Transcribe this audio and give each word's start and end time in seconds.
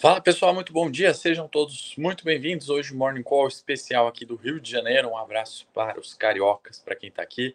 Fala 0.00 0.18
pessoal, 0.18 0.54
muito 0.54 0.72
bom 0.72 0.90
dia, 0.90 1.12
sejam 1.12 1.46
todos 1.46 1.94
muito 1.98 2.24
bem-vindos. 2.24 2.70
Hoje, 2.70 2.94
Morning 2.94 3.22
Call 3.22 3.48
especial 3.48 4.08
aqui 4.08 4.24
do 4.24 4.34
Rio 4.34 4.58
de 4.58 4.70
Janeiro. 4.70 5.10
Um 5.10 5.16
abraço 5.18 5.66
para 5.74 6.00
os 6.00 6.14
cariocas, 6.14 6.78
para 6.78 6.96
quem 6.96 7.10
está 7.10 7.22
aqui. 7.22 7.54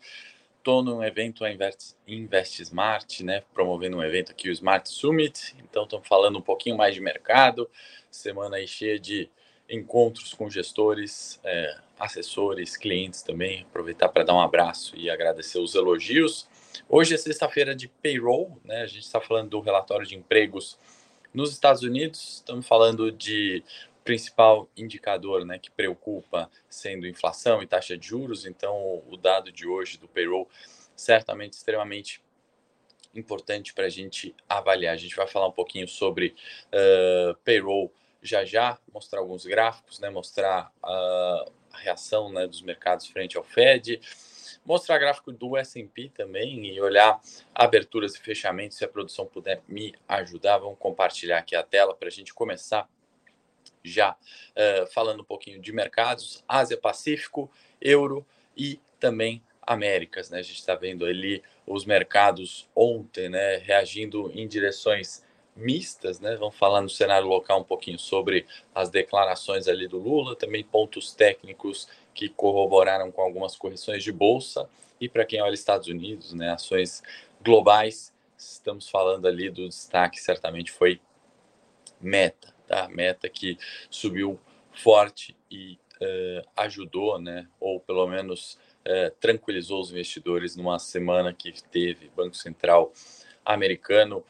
Estou 0.60 0.84
num 0.84 1.04
evento 1.04 1.44
a 1.44 1.52
Invest, 1.52 1.96
Invest 2.08 2.62
Smart, 2.62 3.24
né? 3.24 3.42
Promovendo 3.52 3.98
um 3.98 4.04
evento 4.04 4.32
aqui, 4.32 4.48
o 4.48 4.52
Smart 4.52 4.88
Summit. 4.88 5.56
Então, 5.58 5.86
estamos 5.86 6.08
falando 6.08 6.38
um 6.38 6.42
pouquinho 6.42 6.78
mais 6.78 6.94
de 6.94 7.02
mercado. 7.02 7.68
Semana 8.12 8.58
aí 8.58 8.68
cheia 8.68 9.00
de 9.00 9.28
encontros 9.68 10.32
com 10.36 10.48
gestores, 10.48 11.40
é, 11.44 11.76
assessores, 12.00 12.78
clientes 12.78 13.24
também. 13.24 13.64
Aproveitar 13.64 14.10
para 14.10 14.24
dar 14.24 14.36
um 14.36 14.40
abraço 14.40 14.96
e 14.96 15.10
agradecer 15.10 15.58
os 15.58 15.74
elogios. 15.74 16.48
Hoje 16.88 17.16
é 17.16 17.18
sexta-feira 17.18 17.76
de 17.76 17.88
payroll, 17.88 18.62
né? 18.64 18.84
A 18.84 18.88
gente 18.88 19.02
está 19.02 19.20
falando 19.20 19.50
do 19.50 19.60
relatório 19.62 20.06
de 20.06 20.14
empregos 20.14 20.78
nos 21.36 21.52
Estados 21.52 21.84
Unidos, 21.84 22.36
estamos 22.36 22.66
falando 22.66 23.12
de 23.12 23.62
principal 24.06 24.70
indicador 24.78 25.46
né, 25.46 25.60
que 25.60 25.70
preocupa 25.70 26.50
sendo 26.70 27.06
inflação 27.06 27.62
e 27.62 27.68
taxa 27.68 27.98
de 27.98 28.08
juros, 28.08 28.46
então 28.46 29.04
o 29.10 29.18
dado 29.18 29.52
de 29.52 29.68
hoje 29.68 29.98
do 29.98 30.08
payroll 30.08 30.48
certamente 30.96 31.54
extremamente 31.54 32.22
importante 33.14 33.74
para 33.74 33.86
a 33.86 33.90
gente 33.90 34.34
avaliar. 34.48 34.94
A 34.94 34.98
gente 34.98 35.16
vai 35.16 35.28
falar 35.28 35.48
um 35.48 35.52
pouquinho 35.52 35.88
sobre 35.88 36.36
uh, 36.68 37.36
payroll 37.44 37.92
já 38.22 38.46
já, 38.46 38.78
mostrar 38.94 39.20
alguns 39.20 39.46
gráficos, 39.46 40.00
né, 40.00 40.10
mostrar 40.10 40.72
uh, 40.84 41.52
a 41.74 41.78
reação 41.78 42.32
né, 42.32 42.48
dos 42.48 42.62
mercados 42.62 43.08
frente 43.08 43.38
ao 43.38 43.44
Fed, 43.44 44.00
mostrar 44.66 44.98
gráfico 44.98 45.32
do 45.32 45.56
S&P 45.56 46.10
também 46.10 46.66
e 46.66 46.82
olhar 46.82 47.20
aberturas 47.54 48.16
e 48.16 48.20
fechamentos. 48.20 48.78
Se 48.78 48.84
a 48.84 48.88
produção 48.88 49.26
puder 49.26 49.62
me 49.68 49.94
ajudar, 50.08 50.58
vamos 50.58 50.80
compartilhar 50.80 51.38
aqui 51.38 51.56
a 51.56 51.64
tela 51.64 51.96
para 51.96 52.08
a 52.08 52.12
gente 52.12 52.34
começar 52.34 52.90
já 53.84 54.14
uh, 54.14 54.88
falando 54.92 55.22
um 55.22 55.26
pouquinho 55.26 55.62
de 55.62 55.72
mercados, 55.72 56.44
Ásia 56.48 56.78
Pacífico, 56.78 57.52
Euro 57.80 58.26
e 58.58 58.80
também 59.00 59.44
Américas, 59.62 60.30
né? 60.30 60.40
A 60.40 60.44
gente 60.44 60.60
está 60.60 60.76
vendo 60.76 61.06
ali 61.06 61.44
os 61.66 61.86
mercados 61.86 62.70
ontem, 62.76 63.30
né, 63.30 63.58
reagindo 63.58 64.32
em 64.34 64.48
direções 64.48 65.25
mistas, 65.56 66.20
né? 66.20 66.36
Vamos 66.36 66.58
falar 66.58 66.82
no 66.82 66.90
cenário 66.90 67.28
local 67.28 67.62
um 67.62 67.64
pouquinho 67.64 67.98
sobre 67.98 68.46
as 68.74 68.90
declarações 68.90 69.68
ali 69.68 69.88
do 69.88 69.98
Lula, 69.98 70.36
também 70.36 70.64
pontos 70.64 71.14
técnicos 71.14 71.88
que 72.14 72.28
corroboraram 72.28 73.12
com 73.12 73.22
algumas 73.22 73.56
correções 73.56 74.04
de 74.04 74.12
bolsa. 74.12 74.70
E 75.00 75.08
para 75.08 75.26
quem 75.26 75.42
olha 75.42 75.54
Estados 75.54 75.88
Unidos, 75.88 76.34
né, 76.34 76.52
ações 76.52 77.02
globais, 77.42 78.14
estamos 78.38 78.90
falando 78.90 79.28
ali 79.28 79.50
do 79.50 79.68
destaque, 79.68 80.20
certamente 80.20 80.72
foi 80.72 81.00
Meta, 82.02 82.54
tá? 82.68 82.90
Meta 82.90 83.30
que 83.30 83.58
subiu 83.90 84.40
forte 84.74 85.36
e 85.50 85.80
uh, 86.02 86.48
ajudou, 86.58 87.20
né, 87.20 87.48
ou 87.60 87.80
pelo 87.80 88.06
menos 88.08 88.60
uh, 88.86 89.12
tranquilizou 89.20 89.82
os 89.82 89.92
investidores 89.92 90.56
numa 90.56 90.78
semana 90.78 91.34
que 91.34 91.54
teve 91.72 92.12
Banco 92.16 92.36
Central 92.36 92.92
americano 93.46 94.24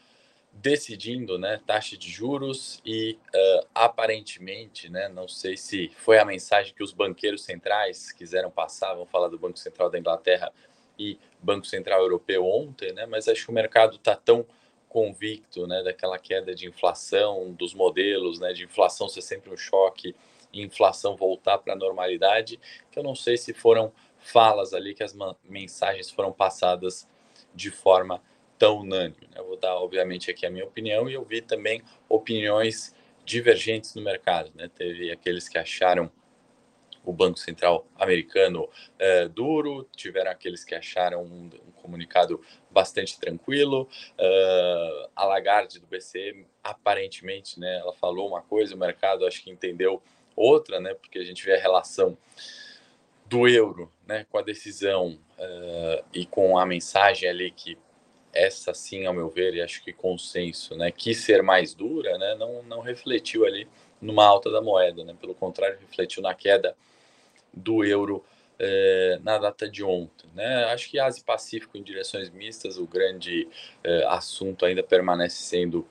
decidindo 0.56 1.38
né, 1.38 1.62
taxa 1.68 1.98
de 1.98 2.10
juros 2.10 2.82
e 2.86 3.20
uh, 3.36 3.68
aparentemente, 3.76 4.90
né, 4.90 5.10
não 5.10 5.28
sei 5.28 5.58
se 5.58 5.92
foi 5.98 6.18
a 6.18 6.26
mensagem 6.26 6.74
que 6.74 6.82
os 6.82 6.94
banqueiros 6.94 7.44
centrais 7.44 8.12
quiseram 8.14 8.50
passar, 8.50 8.94
vamos 8.94 9.10
falar 9.10 9.28
do 9.28 9.38
Banco 9.38 9.60
Central 9.60 9.90
da 9.90 10.00
Inglaterra 10.00 10.52
e 10.98 11.20
Banco 11.42 11.68
Central 11.68 12.02
Europeu 12.02 12.46
ontem, 12.46 12.94
né, 12.94 13.06
mas 13.06 13.28
acho 13.28 13.46
que 13.46 13.52
o 13.52 13.54
mercado 13.54 13.98
está 13.98 14.16
tão 14.16 14.46
convicto 14.88 15.68
né, 15.68 15.84
daquela 15.84 16.18
queda 16.18 16.56
de 16.56 16.68
inflação, 16.68 17.52
dos 17.52 17.74
modelos, 17.74 18.40
né, 18.40 18.54
de 18.54 18.64
inflação 18.64 19.10
ser 19.10 19.22
sempre 19.22 19.52
um 19.52 19.58
choque 19.58 20.16
e 20.54 20.62
inflação 20.62 21.18
voltar 21.18 21.58
para 21.58 21.74
a 21.74 21.78
normalidade, 21.78 22.58
que 22.90 22.98
eu 22.98 23.04
não 23.04 23.14
sei 23.14 23.36
se 23.36 23.54
foram 23.54 23.92
falas 24.20 24.74
ali 24.74 24.96
que 24.96 25.04
as 25.04 25.14
mensagens 25.44 26.10
foram 26.10 26.32
passadas 26.32 27.06
de 27.54 27.70
forma 27.70 28.22
tão 28.58 28.80
unânime. 28.80 29.28
Né? 29.32 29.38
Eu 29.38 29.46
vou 29.46 29.58
dar, 29.58 29.76
obviamente, 29.76 30.30
aqui 30.32 30.46
a 30.46 30.50
minha 30.50 30.66
opinião 30.66 31.10
e 31.10 31.14
eu 31.14 31.24
vi 31.24 31.42
também 31.42 31.82
opiniões 32.10 32.96
divergentes 33.26 33.96
no 33.96 34.02
mercado. 34.02 34.52
Né? 34.56 34.70
Teve 34.74 35.12
aqueles 35.12 35.50
que 35.50 35.58
acharam 35.58 36.12
o 37.06 37.14
Banco 37.14 37.38
Central 37.38 37.88
americano 37.96 38.68
é, 38.98 39.28
duro, 39.28 39.88
tiveram 39.96 40.32
aqueles 40.32 40.64
que 40.64 40.74
acharam 40.74 41.24
um, 41.24 41.50
um 41.68 41.72
comunicado 41.72 42.42
bastante 42.72 43.20
tranquilo. 43.20 43.88
Uh, 44.20 45.10
a 45.16 45.26
Lagarde 45.26 45.80
do 45.80 45.86
BCE, 45.86 46.46
aparentemente, 46.64 47.60
né, 47.60 47.78
ela 47.78 47.94
falou 47.94 48.28
uma 48.28 48.42
coisa, 48.42 48.76
o 48.76 48.78
mercado 48.78 49.26
acho 49.26 49.44
que 49.44 49.52
entendeu 49.52 50.02
outra, 50.36 50.80
né, 50.80 50.96
porque 50.96 51.20
a 51.20 51.24
gente 51.24 51.46
vê 51.46 51.56
a 51.56 51.62
relação 51.62 52.18
do 53.28 53.48
euro 53.48 53.92
né, 54.06 54.26
com 54.30 54.38
a 54.38 54.42
decisão 54.42 55.20
uh, 55.38 56.06
e 56.14 56.26
com 56.26 56.58
a 56.58 56.66
mensagem 56.66 57.30
ali 57.30 57.52
que 57.52 57.78
essa 58.36 58.74
sim, 58.74 59.06
ao 59.06 59.14
meu 59.14 59.30
ver, 59.30 59.56
e 59.56 59.62
acho 59.62 59.84
que 59.84 59.94
consenso, 59.94 60.76
né, 60.76 60.92
quis 60.92 61.20
ser 61.20 61.42
mais 61.42 61.74
dura, 61.74 62.18
né, 62.18 62.36
não, 62.36 62.62
não 62.64 62.82
refletiu 62.82 63.46
ali 63.46 63.68
numa 64.02 64.26
alta 64.26 64.52
da 64.52 64.62
moeda, 64.62 65.04
né, 65.04 65.16
pelo 65.20 65.34
contrário, 65.34 65.80
refletiu 65.80 66.22
na 66.22 66.34
queda 66.36 66.76
do 67.54 67.84
euro 67.84 68.24
eh, 68.60 69.20
na 69.24 69.38
data 69.38 69.70
de 69.70 69.84
ontem. 69.84 70.30
Né? 70.34 70.66
Acho 70.66 70.90
que 70.90 71.00
Ásia 71.00 71.22
e 71.22 71.24
Pacífico 71.24 71.78
em 71.78 71.84
direções 71.84 72.30
mistas, 72.30 72.78
o 72.78 72.86
grande 72.86 73.48
eh, 73.84 74.06
assunto 74.08 74.66
ainda 74.66 74.84
permanece 74.84 75.44
sendo 75.44 75.88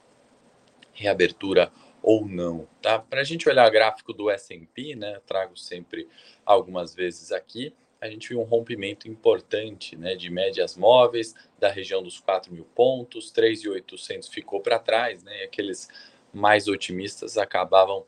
reabertura 0.93 1.72
ou 2.03 2.26
não. 2.26 2.69
Tá? 2.81 2.99
Para 2.99 3.21
a 3.21 3.25
gente 3.25 3.49
olhar 3.49 3.66
o 3.69 3.71
gráfico 3.71 4.12
do 4.12 4.31
S&P, 4.31 4.94
né, 4.94 5.21
trago 5.26 5.56
sempre 5.56 6.09
algumas 6.44 6.94
vezes 6.94 7.32
aqui, 7.32 7.75
a 8.04 8.10
gente 8.10 8.28
viu 8.28 8.38
um 8.38 8.44
rompimento 8.44 9.09
importante 9.09 9.97
né, 9.97 10.15
de 10.15 10.28
médias 10.28 10.76
móveis 10.76 11.34
da 11.59 11.70
região 11.70 12.03
dos 12.03 12.20
4 12.20 12.53
mil 12.53 12.66
pontos, 12.66 13.32
3.800 13.32 14.28
ficou 14.28 14.60
para 14.60 14.78
trás, 14.78 15.25
né, 15.25 15.41
e 15.41 15.44
aqueles 15.44 15.88
mais 16.31 16.69
otimistas 16.69 17.38
acabavam 17.38 18.04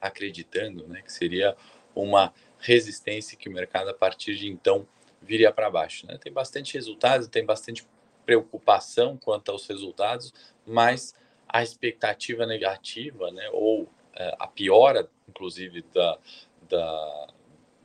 acreditando 0.00 0.88
né, 0.88 1.00
que 1.00 1.12
seria 1.12 1.56
uma 1.94 2.34
resistência 2.58 3.38
que 3.38 3.48
o 3.48 3.52
mercado, 3.52 3.90
a 3.90 3.94
partir 3.94 4.34
de 4.34 4.48
então, 4.48 4.84
viria 5.20 5.52
para 5.52 5.70
baixo. 5.70 6.04
Né? 6.08 6.18
Tem 6.18 6.32
bastante 6.32 6.74
resultados, 6.74 7.28
tem 7.28 7.46
bastante 7.46 7.86
preocupação 8.26 9.16
quanto 9.16 9.52
aos 9.52 9.64
resultados, 9.64 10.34
mas 10.66 11.14
a 11.48 11.62
expectativa 11.62 12.46
negativa, 12.46 13.30
né, 13.30 13.48
ou 13.52 13.88
é, 14.12 14.34
a 14.40 14.48
piora, 14.48 15.08
inclusive, 15.28 15.82
da, 15.94 16.18
da, 16.68 17.28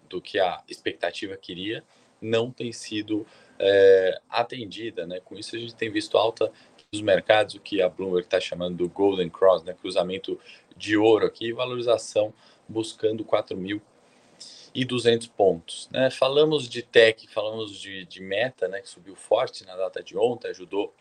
do 0.10 0.22
que 0.22 0.40
a 0.40 0.62
expectativa 0.68 1.38
queria, 1.38 1.84
não 2.22 2.52
tem 2.52 2.72
sido 2.72 3.26
é, 3.60 4.20
atendida. 4.30 5.06
Né? 5.06 5.20
Com 5.20 5.36
isso, 5.36 5.56
a 5.56 5.60
gente 5.60 5.76
tem 5.76 5.92
visto 5.92 6.18
alta 6.18 6.52
dos 6.92 7.02
mercados, 7.02 7.56
o 7.56 7.60
que 7.60 7.82
a 7.82 7.90
Bloomberg 7.90 8.26
está 8.26 8.40
chamando 8.40 8.78
do 8.78 8.90
Golden 8.90 9.30
Cross, 9.30 9.64
né? 9.64 9.74
cruzamento 9.74 10.40
de 10.76 10.98
ouro 10.98 11.26
aqui, 11.26 11.52
valorização 11.52 12.34
buscando 12.68 13.26
4.200 13.26 15.30
pontos. 15.36 15.90
Né? 15.92 16.10
Falamos 16.10 16.70
de 16.70 16.82
tech, 16.82 17.28
falamos 17.28 17.78
de, 17.78 18.06
de 18.06 18.22
meta, 18.22 18.68
né? 18.68 18.82
que 18.82 18.90
subiu 18.90 19.16
forte 19.16 19.66
na 19.66 19.76
data 19.76 20.02
de 20.02 20.18
ontem, 20.18 20.50
ajudou 20.50 20.94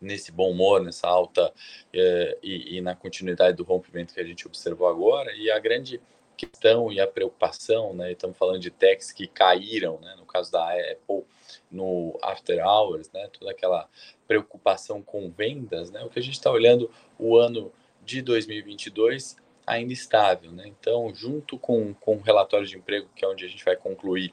nesse 0.00 0.32
bom 0.32 0.50
humor, 0.50 0.82
nessa 0.82 1.06
alta 1.06 1.52
é, 1.92 2.38
e, 2.42 2.76
e 2.76 2.80
na 2.80 2.94
continuidade 2.94 3.56
do 3.56 3.64
rompimento 3.64 4.14
que 4.14 4.20
a 4.20 4.24
gente 4.24 4.46
observou 4.46 4.88
agora. 4.88 5.32
E 5.34 5.50
a 5.50 5.58
grande 5.58 6.00
questão 6.46 6.90
e 6.90 6.98
a 6.98 7.06
preocupação, 7.06 7.92
né? 7.92 8.12
Estamos 8.12 8.36
falando 8.38 8.60
de 8.60 8.70
techs 8.70 9.12
que 9.12 9.26
caíram, 9.26 9.98
né? 10.00 10.14
No 10.16 10.24
caso 10.24 10.50
da 10.50 10.72
Apple, 10.72 11.24
no 11.70 12.18
after 12.22 12.64
hours, 12.64 13.10
né? 13.12 13.28
Toda 13.38 13.50
aquela 13.50 13.88
preocupação 14.26 15.02
com 15.02 15.30
vendas, 15.30 15.90
né? 15.90 16.02
O 16.02 16.08
que 16.08 16.18
a 16.18 16.22
gente 16.22 16.34
está 16.34 16.50
olhando 16.50 16.90
o 17.18 17.36
ano 17.36 17.70
de 18.02 18.22
2022 18.22 19.36
ainda 19.66 19.92
estável, 19.92 20.50
né? 20.50 20.66
Então, 20.66 21.14
junto 21.14 21.58
com, 21.58 21.92
com 21.92 22.16
o 22.16 22.20
relatório 22.20 22.66
de 22.66 22.76
emprego, 22.78 23.10
que 23.14 23.24
é 23.24 23.28
onde 23.28 23.44
a 23.44 23.48
gente 23.48 23.64
vai 23.64 23.76
concluir 23.76 24.32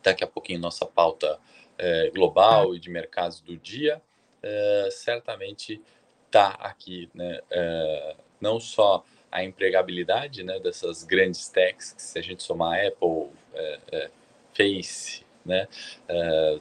daqui 0.00 0.22
a 0.22 0.28
pouquinho 0.28 0.60
nossa 0.60 0.86
pauta 0.86 1.40
é, 1.76 2.10
global 2.10 2.74
e 2.74 2.78
de 2.78 2.88
mercados 2.88 3.40
do 3.40 3.56
dia, 3.56 4.00
é, 4.42 4.88
certamente 4.92 5.82
está 6.26 6.50
aqui, 6.50 7.10
né? 7.12 7.40
É, 7.50 8.16
não 8.40 8.60
só 8.60 9.04
a 9.34 9.42
empregabilidade 9.42 10.44
né, 10.44 10.60
dessas 10.60 11.02
grandes 11.02 11.48
techs, 11.48 11.92
se 11.98 12.16
a 12.16 12.22
gente 12.22 12.40
somar 12.40 12.78
Apple, 12.86 13.30
é, 13.52 13.80
é, 13.90 14.10
Face, 14.56 15.26
né, 15.44 15.66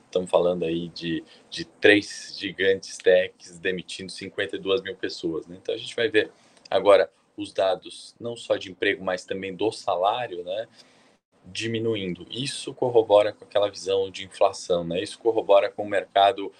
estamos 0.03 0.27
é, 0.27 0.31
falando 0.31 0.65
aí 0.65 0.89
de, 0.89 1.23
de 1.51 1.65
três 1.65 2.35
gigantes 2.35 2.97
techs 2.97 3.59
demitindo 3.59 4.11
52 4.11 4.81
mil 4.81 4.95
pessoas. 4.95 5.45
Né? 5.45 5.55
Então 5.61 5.75
a 5.75 5.77
gente 5.77 5.95
vai 5.95 6.09
ver 6.09 6.31
agora 6.67 7.11
os 7.37 7.53
dados 7.53 8.15
não 8.19 8.35
só 8.35 8.57
de 8.57 8.71
emprego, 8.71 9.03
mas 9.03 9.23
também 9.23 9.55
do 9.55 9.71
salário, 9.71 10.43
né, 10.43 10.67
diminuindo. 11.45 12.25
Isso 12.31 12.73
corrobora 12.73 13.33
com 13.33 13.45
aquela 13.45 13.69
visão 13.69 14.09
de 14.09 14.25
inflação, 14.25 14.83
né? 14.83 15.01
Isso 15.01 15.19
corrobora 15.19 15.69
com 15.69 15.83
o 15.83 15.89
mercado 15.89 16.51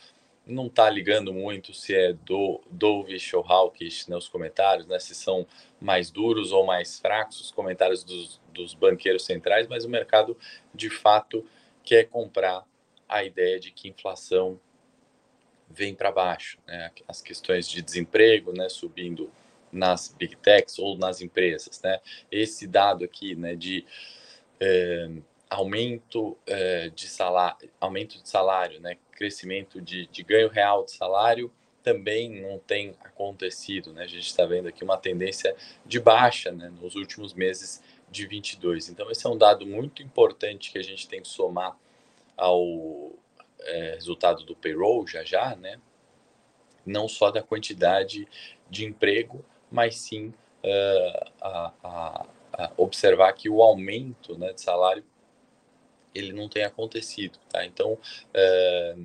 não 0.45 0.68
está 0.68 0.89
ligando 0.89 1.33
muito 1.33 1.74
se 1.74 1.95
é 1.95 2.13
do 2.13 2.62
dovish 2.69 3.33
ou 3.33 3.45
hawkish 3.48 4.07
nos 4.07 4.25
né, 4.25 4.31
comentários, 4.31 4.86
né, 4.88 5.00
se 5.00 5.16
são 5.16 5.48
mais 5.83 6.09
duros 6.09 6.51
ou 6.51 6.65
mais 6.65 6.97
fracos 7.00 7.41
os 7.41 7.51
comentários 7.51 8.03
dos, 8.03 8.41
dos 8.53 8.74
banqueiros 8.74 9.25
centrais, 9.25 9.68
mas 9.68 9.83
o 9.83 9.89
mercado 9.89 10.38
de 10.74 10.89
fato 10.89 11.45
quer 11.83 12.06
comprar 12.06 12.65
a 13.07 13.24
ideia 13.24 13.59
de 13.59 13.71
que 13.71 13.89
inflação 13.89 14.59
vem 15.69 15.94
para 15.94 16.12
baixo, 16.12 16.57
né, 16.65 16.91
as 17.07 17.21
questões 17.21 17.68
de 17.68 17.81
desemprego, 17.81 18.53
né, 18.53 18.69
subindo 18.69 19.31
nas 19.71 20.13
big 20.18 20.35
techs 20.38 20.80
ou 20.80 20.97
nas 20.97 21.19
empresas, 21.19 21.81
né, 21.81 22.00
esse 22.31 22.65
dado 22.65 23.03
aqui, 23.03 23.35
né, 23.35 23.56
de 23.56 23.85
é, 24.59 25.09
aumento 25.50 26.38
é, 26.45 26.89
de 26.89 27.07
salário, 27.07 27.69
aumento 27.80 28.21
de 28.21 28.30
salário, 28.30 28.80
né, 28.80 28.97
crescimento 29.12 29.81
de, 29.81 30.07
de 30.07 30.24
ganho 30.24 30.47
real 30.47 30.85
de 30.85 30.91
salário 30.91 31.51
também 31.83 32.41
não 32.41 32.57
tem 32.59 32.95
acontecido, 33.03 33.94
né? 33.94 34.03
A 34.03 34.07
gente 34.07 34.25
está 34.25 34.45
vendo 34.45 34.68
aqui 34.68 34.83
uma 34.83 34.97
tendência 34.97 35.56
de 35.85 36.00
baixa, 36.00 36.51
né, 36.51 36.71
nos 36.81 36.95
últimos 36.95 37.33
meses 37.33 37.83
de 38.09 38.25
22. 38.25 38.89
Então 38.89 39.12
esse 39.12 39.25
é 39.25 39.30
um 39.30 39.38
dado 39.38 39.65
muito 39.68 40.01
importante 40.01 40.71
que 40.71 40.77
a 40.77 40.83
gente 40.83 41.07
tem 41.07 41.21
que 41.21 41.27
somar 41.27 41.77
ao 42.38 43.12
é, 43.59 43.94
resultado 43.95 44.44
do 44.44 44.56
payroll 44.56 45.06
já 45.06 45.24
já, 45.24 45.56
né? 45.56 45.80
Não 46.85 47.07
só 47.07 47.31
da 47.31 47.44
quantidade 47.44 48.27
de 48.69 48.85
emprego, 48.85 49.44
mas 49.71 49.95
sim 49.97 50.33
uh, 50.63 51.31
a, 51.41 51.74
a, 51.83 52.25
a 52.53 52.71
observar 52.77 53.33
que 53.33 53.50
o 53.50 53.62
aumento 53.62 54.38
né, 54.38 54.53
de 54.53 54.62
salário 54.62 55.03
ele 56.13 56.31
não 56.31 56.47
tem 56.47 56.63
acontecido, 56.63 57.39
tá? 57.50 57.65
Então, 57.65 57.97
é, 58.33 58.95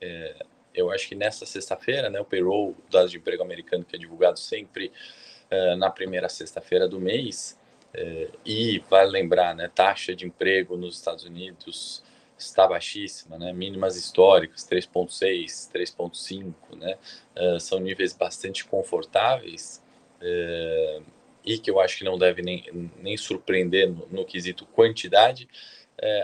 é, 0.00 0.46
eu 0.74 0.90
acho 0.90 1.08
que 1.08 1.14
nessa 1.14 1.44
sexta-feira, 1.46 2.08
né, 2.08 2.20
o 2.20 2.24
payroll, 2.24 2.70
o 2.70 2.90
dado 2.90 3.08
de 3.08 3.16
emprego 3.16 3.42
americano 3.42 3.84
que 3.84 3.96
é 3.96 3.98
divulgado 3.98 4.38
sempre 4.38 4.92
é, 5.50 5.76
na 5.76 5.90
primeira 5.90 6.28
sexta-feira 6.28 6.88
do 6.88 7.00
mês, 7.00 7.58
é, 7.94 8.30
e 8.44 8.78
vale 8.88 9.10
lembrar, 9.10 9.54
né, 9.54 9.70
taxa 9.74 10.14
de 10.14 10.26
emprego 10.26 10.76
nos 10.76 10.96
Estados 10.96 11.24
Unidos 11.24 12.02
está 12.38 12.66
baixíssima, 12.66 13.38
né, 13.38 13.52
mínimas 13.52 13.96
históricas, 13.96 14.66
3.6, 14.68 15.70
3.5, 15.72 16.54
né, 16.76 16.98
é, 17.36 17.58
são 17.58 17.78
níveis 17.78 18.14
bastante 18.14 18.64
confortáveis, 18.64 19.82
e 21.44 21.58
que 21.58 21.68
eu 21.68 21.80
acho 21.80 21.98
que 21.98 22.04
não 22.04 22.16
deve 22.16 22.42
nem, 22.42 22.90
nem 22.96 23.16
surpreender 23.16 23.90
no, 23.90 24.06
no 24.06 24.24
quesito 24.24 24.64
quantidade, 24.66 25.48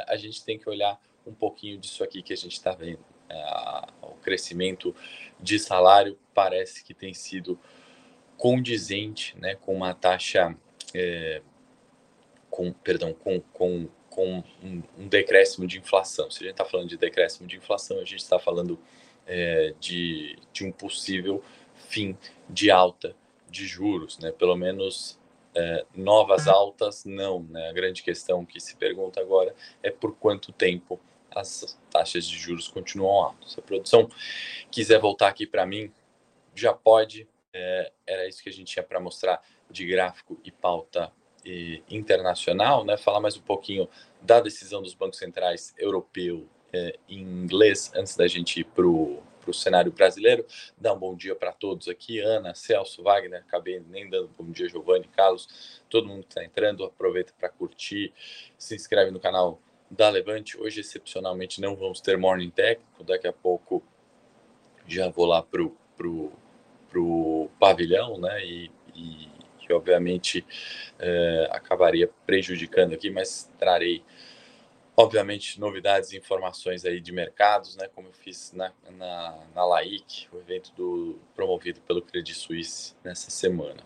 a 0.06 0.17
gente 0.17 0.45
tem 0.45 0.56
que 0.56 0.71
olhar 0.71 1.00
um 1.27 1.35
pouquinho 1.35 1.79
disso 1.79 2.05
aqui 2.05 2.23
que 2.23 2.33
a 2.33 2.37
gente 2.37 2.53
está 2.53 2.73
vendo. 2.73 3.05
É, 3.28 3.86
o 4.02 4.14
crescimento 4.22 4.94
de 5.40 5.58
salário 5.58 6.19
parece 6.34 6.82
que 6.82 6.94
tem 6.94 7.12
sido 7.12 7.58
condizente 8.36 9.36
né, 9.38 9.56
com 9.56 9.75
uma 9.75 9.92
taxa, 9.92 10.56
é, 10.94 11.42
com, 12.48 12.72
perdão, 12.72 13.12
com, 13.12 13.40
com, 13.52 13.88
com 14.08 14.42
um, 14.62 14.82
um, 14.96 15.08
decréscimo 15.08 15.66
de 15.66 15.78
inflação. 15.78 16.30
Se 16.30 16.38
a 16.38 16.42
gente 16.44 16.52
está 16.52 16.64
falando 16.64 16.88
de 16.88 16.96
decréscimo 16.96 17.46
de 17.46 17.56
inflação, 17.56 17.98
a 17.98 18.04
gente 18.04 18.20
está 18.20 18.38
falando 18.38 18.78
é, 19.26 19.75
de, 19.80 20.38
de 20.52 20.64
um 20.64 20.72
possível 20.72 21.42
fim 21.88 22.16
de 22.48 22.70
alta 22.70 23.14
de 23.50 23.66
juros, 23.66 24.19
né? 24.19 24.30
pelo 24.30 24.56
menos 24.56 25.19
é, 25.54 25.84
novas 25.94 26.46
altas, 26.46 27.04
não. 27.04 27.42
Né? 27.42 27.69
A 27.69 27.72
grande 27.72 28.02
questão 28.02 28.44
que 28.44 28.60
se 28.60 28.76
pergunta 28.76 29.20
agora 29.20 29.54
é 29.82 29.90
por 29.90 30.14
quanto 30.16 30.52
tempo 30.52 31.00
as 31.34 31.78
taxas 31.90 32.26
de 32.26 32.36
juros 32.36 32.69
continuam 32.69 33.25
altas. 33.25 33.52
Se 33.52 33.60
a 33.60 33.62
produção 33.62 34.08
quiser 34.70 34.98
voltar 34.98 35.28
aqui 35.28 35.46
para 35.46 35.66
mim, 35.66 35.92
já 36.54 36.72
pode. 36.72 37.28
É, 37.52 37.92
era 38.06 38.28
isso 38.28 38.42
que 38.42 38.48
a 38.48 38.52
gente 38.52 38.72
tinha 38.72 38.82
para 38.82 39.00
mostrar 39.00 39.42
de 39.70 39.86
gráfico 39.86 40.38
e 40.44 40.50
pauta 40.50 41.12
e, 41.44 41.82
internacional, 41.90 42.84
né? 42.84 42.96
Falar 42.96 43.20
mais 43.20 43.36
um 43.36 43.42
pouquinho 43.42 43.88
da 44.20 44.40
decisão 44.40 44.82
dos 44.82 44.94
bancos 44.94 45.19
centrais 45.19 45.75
europeu 45.78 46.48
é, 46.72 46.98
em 47.08 47.20
inglês 47.20 47.90
antes 47.94 48.16
da 48.16 48.26
gente 48.26 48.60
ir 48.60 48.64
para 48.64 48.86
o 48.86 49.22
cenário 49.52 49.90
brasileiro. 49.90 50.44
Dá 50.76 50.92
um 50.92 50.98
bom 50.98 51.14
dia 51.14 51.34
para 51.34 51.52
todos 51.52 51.88
aqui, 51.88 52.20
Ana, 52.20 52.54
Celso, 52.54 53.02
Wagner, 53.02 53.40
acabei 53.40 53.80
nem 53.88 54.08
dando 54.08 54.28
bom 54.36 54.50
dia, 54.50 54.69
Giovanni, 54.69 55.08
Carlos, 55.08 55.80
todo 55.88 56.06
mundo 56.06 56.22
que 56.25 56.28
está 56.28 56.44
entrando, 56.44 56.84
aproveita 56.84 57.32
para 57.38 57.48
curtir, 57.48 58.12
se 58.58 58.75
inscreve 58.75 59.10
no 59.10 59.19
canal 59.19 59.58
da 59.90 60.08
Levante. 60.08 60.58
Hoje, 60.58 60.81
excepcionalmente, 60.81 61.61
não 61.61 61.76
vamos 61.76 62.00
ter 62.00 62.17
Morning 62.17 62.50
Técnico, 62.50 63.05
daqui 63.05 63.26
a 63.26 63.32
pouco 63.32 63.82
já 64.87 65.08
vou 65.08 65.26
lá 65.26 65.43
para 65.43 65.62
o 65.62 65.76
pro, 65.96 66.32
pro 66.88 67.50
pavilhão, 67.58 68.19
né, 68.19 68.44
e, 68.44 68.70
e 68.94 69.29
obviamente 69.73 70.46
é, 70.99 71.49
acabaria 71.50 72.08
prejudicando 72.25 72.94
aqui, 72.94 73.11
mas 73.11 73.50
trarei 73.58 74.02
obviamente, 74.96 75.61
novidades 75.61 76.11
e 76.11 76.17
informações 76.17 76.85
aí 76.85 77.00
de 77.00 77.12
mercados, 77.12 77.76
né, 77.76 77.88
como 77.94 78.08
eu 78.08 78.12
fiz 78.12 78.52
na, 78.52 78.73
na, 78.90 79.38
na 79.55 79.64
LAIC, 79.64 80.26
o 80.32 80.38
evento 80.38 80.73
do, 80.75 81.20
promovido 81.37 81.81
pelo 81.82 82.02
Credit 82.02 82.37
Suisse 82.37 82.96
nessa 83.05 83.31
semana. 83.31 83.81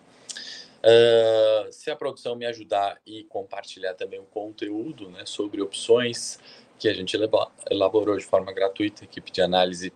Uh, 0.82 1.70
se 1.72 1.92
a 1.92 1.96
produção 1.96 2.34
me 2.34 2.44
ajudar 2.44 3.00
e 3.06 3.22
compartilhar 3.24 3.94
também 3.94 4.18
o 4.18 4.24
conteúdo 4.24 5.08
né, 5.08 5.24
sobre 5.24 5.62
opções 5.62 6.40
que 6.76 6.88
a 6.88 6.92
gente 6.92 7.16
elaborou 7.70 8.16
de 8.16 8.24
forma 8.24 8.52
gratuita, 8.52 9.04
a 9.04 9.04
equipe 9.04 9.30
de 9.30 9.40
análise 9.40 9.92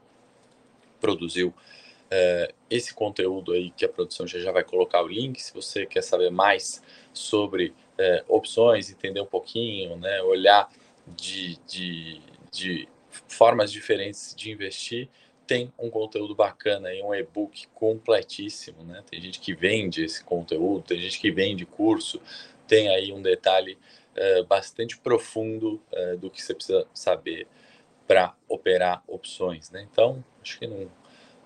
produziu 1.01 1.49
uh, 1.49 2.55
esse 2.71 2.95
conteúdo 2.95 3.53
aí 3.53 3.73
que 3.73 3.85
a 3.85 3.89
produção 3.89 4.29
já, 4.29 4.39
já 4.39 4.53
vai 4.53 4.63
colocar 4.63 5.03
o 5.03 5.09
link. 5.09 5.43
Se 5.43 5.53
você 5.53 5.87
quer 5.87 6.03
saber 6.03 6.31
mais 6.31 6.81
sobre 7.13 7.75
uh, 7.99 8.25
opções, 8.29 8.89
entender 8.89 9.21
um 9.21 9.27
pouquinho, 9.27 9.97
né, 9.97 10.23
olhar 10.23 10.71
de, 11.07 11.57
de, 11.67 12.21
de 12.53 12.89
formas 13.29 13.73
diferentes 13.73 14.35
de 14.37 14.53
investir, 14.53 15.09
tem 15.47 15.73
um 15.79 15.89
conteúdo 15.89 16.35
bacana 16.35 16.89
aí, 16.89 17.03
um 17.03 17.15
e-book 17.15 17.69
completíssimo, 17.75 18.83
né? 18.83 19.03
Tem 19.09 19.21
gente 19.21 19.39
que 19.39 19.55
vende 19.55 20.05
esse 20.05 20.23
conteúdo, 20.25 20.83
tem 20.83 20.99
gente 20.99 21.21
que 21.21 21.31
vende 21.31 21.65
curso, 21.65 22.21
tem 22.67 22.89
aí 22.89 23.13
um 23.13 23.23
detalhe 23.23 23.79
uh, 24.17 24.45
bastante 24.45 24.99
profundo 24.99 25.81
uh, 25.93 26.17
do 26.19 26.31
que 26.31 26.43
você 26.43 26.55
precisa 26.55 26.87
saber 26.93 27.47
para 28.07 28.35
operar 28.49 29.03
opções, 29.07 29.71
né? 29.71 29.87
Então, 29.91 30.25
acho 30.43 30.59
que 30.59 30.67
num, 30.67 30.89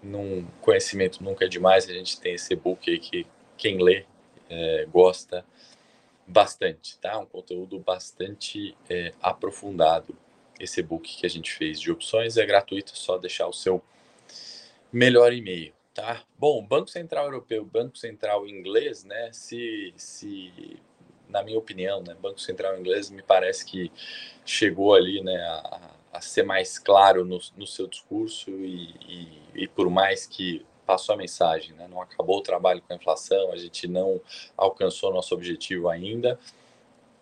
num 0.02 0.46
conhecimento 0.60 1.22
nunca 1.22 1.44
é 1.44 1.48
demais, 1.48 1.88
a 1.88 1.92
gente 1.92 2.18
tem 2.18 2.34
esse 2.34 2.54
e-book 2.54 2.90
aí 2.90 2.98
que 2.98 3.26
quem 3.56 3.82
lê 3.82 4.00
uh, 4.00 4.90
gosta 4.90 5.44
bastante, 6.26 6.98
tá? 6.98 7.18
Um 7.18 7.26
conteúdo 7.26 7.78
bastante 7.80 8.76
aprofundado. 9.20 10.16
Esse 10.60 10.80
e-book 10.80 11.16
que 11.16 11.26
a 11.26 11.30
gente 11.30 11.52
fez 11.52 11.80
de 11.80 11.90
opções 11.90 12.36
é 12.36 12.44
gratuito, 12.44 12.96
só 12.96 13.18
deixar 13.18 13.48
o 13.48 13.52
seu 13.52 13.82
melhor 14.92 15.32
e-mail, 15.32 15.72
tá? 15.94 16.22
Bom, 16.38 16.64
Banco 16.64 16.88
Central 16.88 17.24
Europeu, 17.26 17.64
Banco 17.64 17.96
Central 17.96 18.46
Inglês, 18.46 19.04
né? 19.04 19.30
Se, 19.32 19.94
se 19.96 20.78
na 21.28 21.42
minha 21.42 21.58
opinião, 21.58 22.02
né, 22.02 22.14
Banco 22.20 22.40
Central 22.40 22.78
Inglês 22.78 23.10
me 23.10 23.22
parece 23.22 23.64
que 23.64 23.90
chegou 24.44 24.94
ali, 24.94 25.22
né, 25.22 25.36
a, 25.36 25.90
a 26.12 26.20
ser 26.20 26.42
mais 26.42 26.78
claro 26.78 27.24
no, 27.24 27.40
no 27.56 27.66
seu 27.66 27.86
discurso 27.86 28.50
e, 28.50 28.94
e, 29.08 29.62
e 29.62 29.68
por 29.68 29.88
mais 29.88 30.26
que 30.26 30.66
passou 30.84 31.14
a 31.14 31.18
mensagem, 31.18 31.72
né? 31.74 31.86
não 31.88 32.02
acabou 32.02 32.38
o 32.38 32.42
trabalho 32.42 32.82
com 32.82 32.92
a 32.92 32.96
inflação, 32.96 33.52
a 33.52 33.56
gente 33.56 33.86
não 33.86 34.20
alcançou 34.56 35.12
nosso 35.14 35.32
objetivo 35.32 35.88
ainda, 35.88 36.36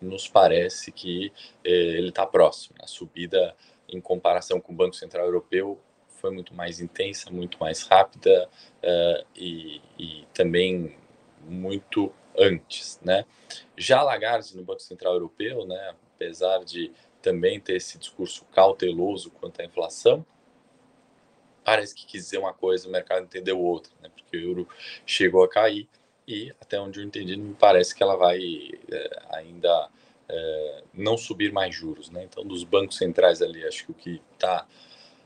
nos 0.01 0.27
parece 0.27 0.91
que 0.91 1.31
eh, 1.63 1.69
ele 1.69 2.09
está 2.09 2.25
próximo. 2.25 2.75
A 2.81 2.87
subida, 2.87 3.55
em 3.87 3.99
comparação 3.99 4.59
com 4.61 4.71
o 4.71 4.75
Banco 4.75 4.95
Central 4.95 5.25
Europeu, 5.25 5.79
foi 6.19 6.31
muito 6.31 6.53
mais 6.53 6.79
intensa, 6.79 7.31
muito 7.31 7.57
mais 7.59 7.83
rápida 7.83 8.49
uh, 8.83 9.25
e, 9.35 9.81
e, 9.97 10.25
também 10.33 10.97
muito 11.41 12.13
antes, 12.37 12.99
né? 13.01 13.25
Já 13.77 14.03
Lagarde 14.03 14.55
no 14.55 14.63
Banco 14.63 14.81
Central 14.81 15.13
Europeu, 15.13 15.65
né, 15.65 15.95
apesar 16.13 16.63
de 16.65 16.91
também 17.21 17.59
ter 17.59 17.75
esse 17.75 17.97
discurso 17.97 18.45
cauteloso 18.51 19.31
quanto 19.31 19.61
à 19.61 19.65
inflação, 19.65 20.25
parece 21.63 21.95
que 21.95 22.05
quis 22.05 22.25
dizer 22.25 22.37
uma 22.37 22.53
coisa, 22.53 22.87
o 22.87 22.91
mercado 22.91 23.23
entendeu 23.23 23.59
outra, 23.59 23.91
né? 24.01 24.09
Porque 24.09 24.37
o 24.37 24.41
euro 24.41 24.67
chegou 25.05 25.43
a 25.43 25.49
cair 25.49 25.87
e 26.29 26.53
até 26.61 26.79
onde 26.79 26.99
eu 26.99 27.03
entendi, 27.03 27.35
me 27.35 27.55
parece 27.55 27.95
que 27.95 28.03
ela 28.03 28.15
vai 28.15 28.39
é, 28.91 29.21
ainda 29.31 29.89
é, 30.29 30.83
não 30.93 31.17
subir 31.17 31.51
mais 31.51 31.73
juros, 31.73 32.11
né? 32.11 32.23
Então, 32.23 32.45
dos 32.45 32.63
bancos 32.63 32.97
centrais 32.97 33.41
ali, 33.41 33.65
acho 33.65 33.85
que 33.85 33.91
o 33.91 33.95
que 33.95 34.21
está 34.33 34.67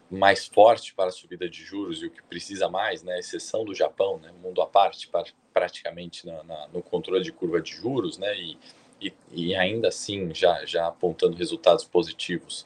mais 0.10 0.46
forte 0.46 0.94
para 0.94 1.10
a 1.10 1.12
subida 1.12 1.50
de 1.50 1.62
juros 1.62 2.02
e 2.02 2.06
o 2.06 2.10
que 2.10 2.24
precisa 2.24 2.70
mais, 2.70 3.04
né, 3.04 3.20
exceção 3.20 3.66
do 3.66 3.74
Japão, 3.74 4.20
né, 4.20 4.32
mundo 4.44 4.62
à 4.62 4.68
parte, 4.68 5.10
praticamente 5.52 6.26
na, 6.26 6.44
na, 6.44 6.68
no 6.68 6.84
controle 6.84 7.24
de 7.24 7.32
curva 7.32 7.60
de 7.60 7.72
juros, 7.72 8.18
né, 8.20 8.38
e, 8.40 8.58
e, 9.02 9.14
e 9.32 9.56
ainda 9.56 9.88
assim 9.88 10.34
já, 10.34 10.64
já 10.66 10.88
apontando 10.88 11.36
resultados 11.36 11.84
positivos 11.84 12.64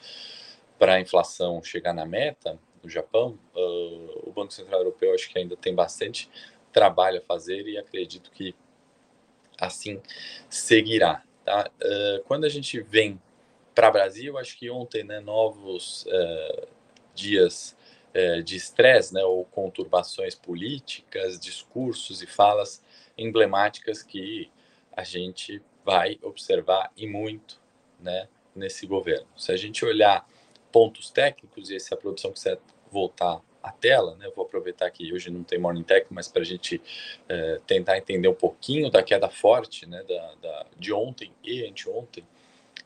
para 0.77 0.95
a 0.95 0.99
inflação 0.99 1.63
chegar 1.63 1.93
na 1.93 2.05
meta, 2.05 2.59
no 2.83 2.89
Japão, 2.89 3.39
uh, 3.55 4.29
o 4.29 4.31
Banco 4.35 4.53
Central 4.53 4.81
Europeu 4.81 5.13
acho 5.13 5.29
que 5.29 5.39
ainda 5.39 5.55
tem 5.55 5.73
bastante 5.73 6.29
trabalho 6.77 7.17
a 7.17 7.23
fazer 7.23 7.67
e 7.67 7.75
acredito 7.75 8.29
que 8.29 8.53
assim 9.59 9.99
seguirá. 10.47 11.23
Tá? 11.43 11.71
Uh, 11.81 12.23
quando 12.25 12.45
a 12.45 12.49
gente 12.49 12.79
vem 12.79 13.19
para 13.73 13.89
Brasil, 13.89 14.37
acho 14.37 14.55
que 14.59 14.69
ontem, 14.69 15.03
né, 15.03 15.19
novos 15.19 16.05
uh, 16.05 16.67
dias 17.15 17.75
uh, 18.13 18.43
de 18.43 18.55
estresse, 18.55 19.11
né, 19.11 19.23
ou 19.23 19.43
conturbações 19.45 20.35
políticas, 20.35 21.39
discursos 21.39 22.21
e 22.21 22.27
falas 22.27 22.83
emblemáticas 23.17 24.03
que 24.03 24.51
a 24.95 25.03
gente 25.03 25.59
vai 25.83 26.19
observar 26.21 26.91
e 26.95 27.07
muito, 27.07 27.59
né, 27.99 28.27
nesse 28.55 28.85
governo. 28.85 29.25
Se 29.35 29.51
a 29.51 29.57
gente 29.57 29.83
olhar 29.83 30.29
pontos 30.71 31.09
técnicos, 31.09 31.71
e 31.71 31.79
se 31.79 31.91
a 31.91 31.97
produção 31.97 32.31
quiser 32.31 32.59
voltar 32.91 33.41
a 33.67 33.71
tela, 33.71 34.15
né? 34.15 34.29
Vou 34.35 34.45
aproveitar 34.45 34.89
que 34.91 35.11
hoje 35.13 35.29
não 35.29 35.43
tem 35.43 35.59
Morning 35.59 35.83
Tech, 35.83 36.07
mas 36.09 36.27
para 36.27 36.41
a 36.41 36.45
gente 36.45 36.81
é, 37.27 37.59
tentar 37.65 37.97
entender 37.97 38.27
um 38.27 38.33
pouquinho 38.33 38.89
da 38.89 39.03
queda 39.03 39.29
forte, 39.29 39.87
né? 39.87 40.03
Da, 40.07 40.33
da, 40.41 40.65
de 40.77 40.93
ontem 40.93 41.31
e 41.43 41.65
anteontem 41.65 42.23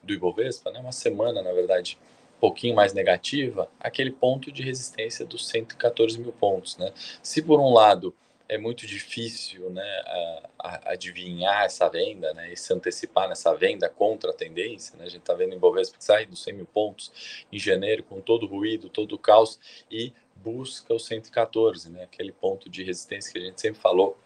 do 0.01 0.13
Ibovespa, 0.13 0.71
né? 0.71 0.79
Uma 0.79 0.91
semana, 0.91 1.41
na 1.41 1.51
verdade, 1.53 1.97
um 2.37 2.39
pouquinho 2.39 2.75
mais 2.75 2.93
negativa, 2.93 3.69
aquele 3.79 4.11
ponto 4.11 4.51
de 4.51 4.63
resistência 4.63 5.25
dos 5.25 5.47
114 5.47 6.19
mil 6.19 6.31
pontos, 6.31 6.77
né? 6.77 6.91
Se 7.21 7.41
por 7.41 7.59
um 7.59 7.71
lado 7.71 8.13
é 8.51 8.57
muito 8.57 8.85
difícil 8.85 9.69
né, 9.69 10.01
a, 10.05 10.49
a 10.59 10.91
adivinhar 10.91 11.63
essa 11.63 11.87
venda 11.87 12.33
né, 12.33 12.51
e 12.51 12.57
se 12.57 12.73
antecipar 12.73 13.29
nessa 13.29 13.55
venda 13.55 13.87
contra 13.87 14.31
a 14.31 14.33
tendência. 14.33 14.97
Né? 14.97 15.05
A 15.05 15.09
gente 15.09 15.21
está 15.21 15.33
vendo 15.33 15.53
o 15.53 15.55
Ibovespa 15.55 15.95
sair 15.99 16.25
dos 16.25 16.43
100 16.43 16.55
mil 16.55 16.65
pontos 16.65 17.45
em 17.49 17.57
janeiro 17.57 18.03
com 18.03 18.19
todo 18.19 18.43
o 18.43 18.49
ruído, 18.49 18.89
todo 18.89 19.13
o 19.13 19.17
caos 19.17 19.57
e 19.89 20.11
busca 20.35 20.93
o 20.93 20.99
114, 20.99 21.89
né? 21.89 22.03
aquele 22.03 22.33
ponto 22.33 22.69
de 22.69 22.83
resistência 22.83 23.31
que 23.31 23.39
a 23.39 23.41
gente 23.41 23.61
sempre 23.61 23.79
falou 23.79 24.19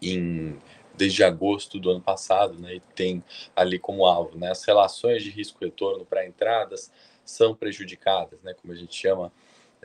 em 0.00 0.58
desde 0.94 1.22
agosto 1.22 1.78
do 1.78 1.90
ano 1.90 2.00
passado, 2.00 2.58
né, 2.58 2.76
e 2.76 2.80
tem 2.80 3.22
ali 3.54 3.78
como 3.78 4.06
alvo, 4.06 4.38
né, 4.38 4.50
as 4.50 4.64
relações 4.64 5.22
de 5.22 5.28
risco-retorno 5.28 6.06
para 6.06 6.26
entradas 6.26 6.90
são 7.22 7.54
prejudicadas, 7.54 8.40
né, 8.42 8.54
como 8.54 8.72
a 8.72 8.76
gente 8.76 8.94
chama 8.96 9.30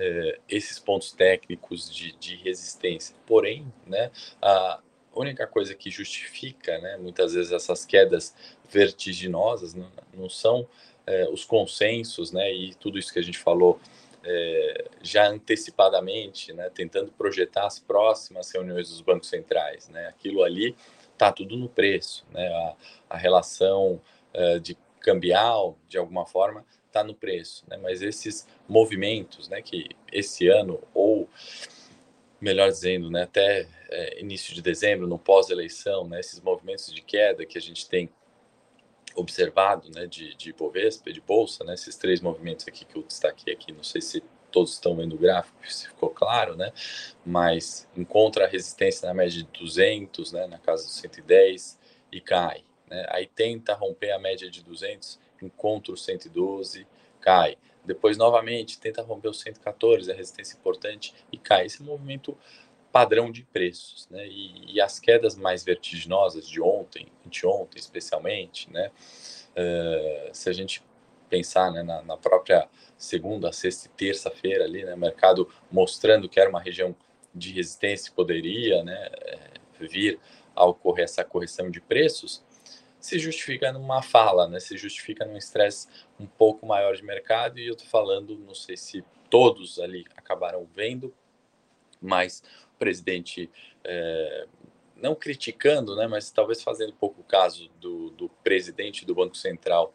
é, 0.02 0.40
esses 0.50 0.80
pontos 0.80 1.12
técnicos 1.12 1.94
de, 1.94 2.12
de 2.14 2.36
resistência. 2.38 3.16
Porém, 3.28 3.72
né, 3.86 4.10
a 4.42 4.80
única 5.14 5.46
coisa 5.46 5.76
que 5.76 5.92
justifica, 5.92 6.80
né, 6.80 6.98
muitas 6.98 7.34
vezes 7.34 7.52
essas 7.52 7.86
quedas 7.86 8.36
vertiginosas, 8.68 9.76
não, 9.76 9.92
não 10.12 10.28
são 10.28 10.68
é, 11.06 11.30
os 11.30 11.46
consensos, 11.46 12.32
né, 12.32 12.52
e 12.52 12.74
tudo 12.74 12.98
isso 12.98 13.14
que 13.14 13.20
a 13.20 13.24
gente 13.24 13.38
falou 13.38 13.80
é, 14.24 14.90
já 15.04 15.28
antecipadamente, 15.28 16.52
né, 16.52 16.72
tentando 16.74 17.12
projetar 17.12 17.68
as 17.68 17.78
próximas 17.78 18.52
reuniões 18.52 18.90
dos 18.90 19.02
bancos 19.02 19.30
centrais. 19.30 19.88
Né, 19.88 20.08
aquilo 20.08 20.44
ali 20.44 20.76
está 21.14 21.32
tudo 21.32 21.56
no 21.56 21.70
preço. 21.70 22.26
Né, 22.32 22.48
a, 22.48 22.76
a 23.12 23.18
relação 23.18 24.02
de 24.62 24.78
cambial, 25.02 25.78
de 25.90 25.98
alguma 25.98 26.26
forma, 26.26 26.66
está 26.92 27.04
no 27.04 27.16
preço. 27.16 27.64
Né, 27.68 27.78
mas 27.78 28.02
esses 28.02 28.48
movimentos 28.68 29.50
né, 29.50 29.62
que 29.62 29.90
esse 30.12 30.48
ano, 30.48 30.80
ou 30.94 31.28
melhor 32.40 32.70
dizendo, 32.70 33.10
né, 33.10 33.24
até 33.24 33.68
é, 33.90 34.20
início 34.20 34.54
de 34.54 34.62
dezembro, 34.62 35.08
no 35.08 35.18
pós-eleição, 35.18 36.08
né, 36.08 36.20
esses 36.20 36.42
movimentos 36.42 36.94
de 36.94 37.02
queda 37.02 37.46
que 37.46 37.58
a 37.58 37.62
gente 37.62 37.88
tem 37.88 38.10
observado, 39.16 39.90
né, 39.92 40.08
de, 40.08 40.36
de 40.36 40.54
Bovespa, 40.54 41.12
de 41.12 41.22
Bolsa, 41.22 41.64
né, 41.64 41.74
esses 41.74 41.96
três 41.96 42.20
movimentos 42.22 42.68
aqui 42.68 42.86
que 42.86 42.96
eu 42.96 43.04
destaquei 43.04 43.54
aqui, 43.54 43.72
não 43.72 43.84
sei 43.84 44.02
se 44.02 44.24
todos 44.52 44.74
estão 44.74 44.96
vendo 44.96 45.16
o 45.16 45.18
gráfico, 45.18 45.58
se 45.68 45.88
ficou 45.88 46.10
claro, 46.10 46.56
né, 46.56 46.72
mas 47.26 47.88
encontra 47.96 48.46
a 48.46 48.48
resistência 48.48 49.08
na 49.08 49.14
média 49.14 49.44
de 49.44 49.60
200, 49.60 50.32
né, 50.32 50.48
na 50.48 50.58
casa 50.58 50.84
dos 50.84 50.96
110 50.96 51.78
e 52.12 52.20
cai, 52.20 52.64
né, 52.90 53.06
aí 53.10 53.28
tenta 53.28 53.74
romper 53.74 54.12
a 54.12 54.20
média 54.20 54.50
de 54.50 54.64
200, 54.64 55.20
encontra 55.46 55.94
o 55.94 55.98
112, 55.98 56.88
cai, 57.20 57.58
depois 57.84 58.18
novamente 58.18 58.80
tenta 58.80 59.02
romper 59.02 59.30
o 59.30 59.34
114, 59.34 60.12
a 60.12 60.16
resistência 60.16 60.56
importante 60.56 61.14
e 61.32 61.38
cai, 61.38 61.66
esse 61.66 61.82
movimento 61.82 62.38
padrão 62.92 63.32
de 63.32 63.44
preços, 63.44 64.08
né? 64.10 64.28
E, 64.28 64.76
e, 64.76 64.82
as 64.82 65.00
quedas 65.00 65.36
mais 65.38 65.64
vertiginosas 65.64 66.48
de 66.48 66.62
ontem, 66.62 67.08
anteontem 67.26 67.80
especialmente, 67.80 68.70
né? 68.70 68.92
Uh, 69.52 70.30
se 70.34 70.50
a 70.50 70.54
gente 70.54 70.84
pensar 71.30 71.72
né, 71.72 71.84
na, 71.84 72.02
na, 72.02 72.18
própria 72.18 72.68
segunda, 72.98 73.52
sexta 73.52 73.88
e 73.88 73.92
terça-feira 73.92 74.66
ali, 74.66 74.84
né? 74.84 74.96
Mercado 74.96 75.48
mostrando 75.72 76.28
que 76.28 76.40
era 76.40 76.50
uma 76.50 76.60
região 76.60 76.94
de 77.34 77.54
resistência 77.54 78.12
poderia, 78.14 78.84
né? 78.84 79.10
É, 79.14 79.52
vir 79.80 80.20
a 80.54 80.66
ocorrer 80.66 81.06
essa 81.06 81.24
correção 81.24 81.72
de 81.72 81.80
preços, 81.80 82.44
se 83.02 83.20
justifica 83.20 83.74
numa 83.74 84.02
fala, 84.02 84.48
né? 84.48 84.60
Se 84.60 84.78
justifica 84.78 85.26
num 85.26 85.36
estresse 85.36 85.88
um 86.20 86.28
pouco 86.28 86.66
maior 86.66 86.96
de 86.96 87.04
mercado 87.04 87.60
e 87.60 87.68
eu 87.68 87.76
tô 87.76 87.84
falando, 87.86 88.38
não 88.38 88.54
sei 88.54 88.78
se 88.78 89.04
todos 89.30 89.80
ali 89.80 90.06
acabaram 90.16 90.68
vendo, 90.76 91.14
mas 92.00 92.44
presidente, 92.78 93.50
é, 93.84 94.48
não 94.96 95.16
criticando, 95.16 95.96
né, 95.96 96.08
mas 96.08 96.32
talvez 96.32 96.62
fazendo 96.62 96.94
pouco 96.94 97.22
o 97.22 97.24
caso 97.24 97.70
do, 97.80 98.10
do 98.12 98.30
presidente 98.44 99.06
do 99.06 99.16
Banco 99.16 99.36
Central 99.36 99.94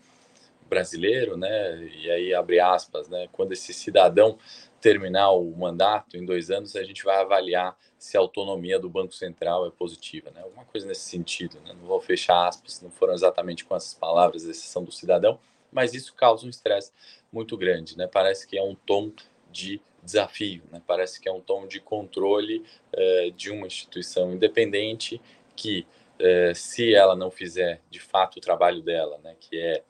brasileiro, 0.69 1.37
né, 1.37 1.79
e 1.97 2.11
aí 2.11 2.35
abre 2.35 2.61
aspas, 2.61 3.09
né, 3.09 3.29
quando 3.33 3.53
esse 3.53 3.73
cidadão 3.73 4.39
terminar 4.81 5.31
o 5.33 5.57
mandato 5.57 6.17
em 6.17 6.25
dois 6.25 6.51
anos, 6.51 6.77
a 6.77 6.83
gente 6.83 7.05
vai 7.05 7.21
avaliar 7.21 7.77
se 7.99 8.17
a 8.17 8.21
autonomia 8.21 8.79
do 8.79 8.89
Banco 8.89 9.15
Central 9.15 9.67
é 9.67 9.71
positiva, 9.71 10.31
né, 10.31 10.43
alguma 10.43 10.65
coisa 10.65 10.87
nesse 10.87 11.09
sentido, 11.09 11.59
né, 11.61 11.73
não 11.79 11.87
vou 11.87 12.01
fechar 12.01 12.47
aspas, 12.47 12.81
não 12.81 12.91
foram 12.91 13.15
exatamente 13.15 13.65
com 13.65 13.75
essas 13.75 13.95
palavras, 13.95 14.45
exceção 14.45 14.85
do 14.85 14.93
cidadão, 14.93 15.39
mas 15.73 15.95
isso 15.95 16.15
causa 16.15 16.47
um 16.47 16.51
estresse 16.51 16.93
muito 17.33 17.57
grande, 17.57 17.97
né, 17.97 18.07
parece 18.07 18.47
que 18.47 18.57
é 18.57 18.63
um 18.63 18.75
tom 18.75 19.13
de 19.51 19.81
desafio. 20.07 20.63
Né? 20.71 20.81
Parece 20.87 21.21
que 21.21 21.29
é 21.29 21.33
um 21.33 21.41
tom 21.41 21.67
de 21.67 21.81
controle 21.81 22.65
eh, 22.93 23.31
de 23.37 23.51
uma 23.51 23.67
instituição 23.67 24.33
independente 24.33 25.21
que, 25.55 25.87
eh, 26.19 26.55
se 26.55 26.95
ela 26.95 27.17
não 27.17 27.31
fizer 27.31 27.83
de 27.91 28.01
fato 28.01 28.37
o 28.37 28.41
trabalho 28.41 28.81
dela, 28.81 29.19
né, 29.23 29.35
que 29.39 29.59
é 29.59 29.83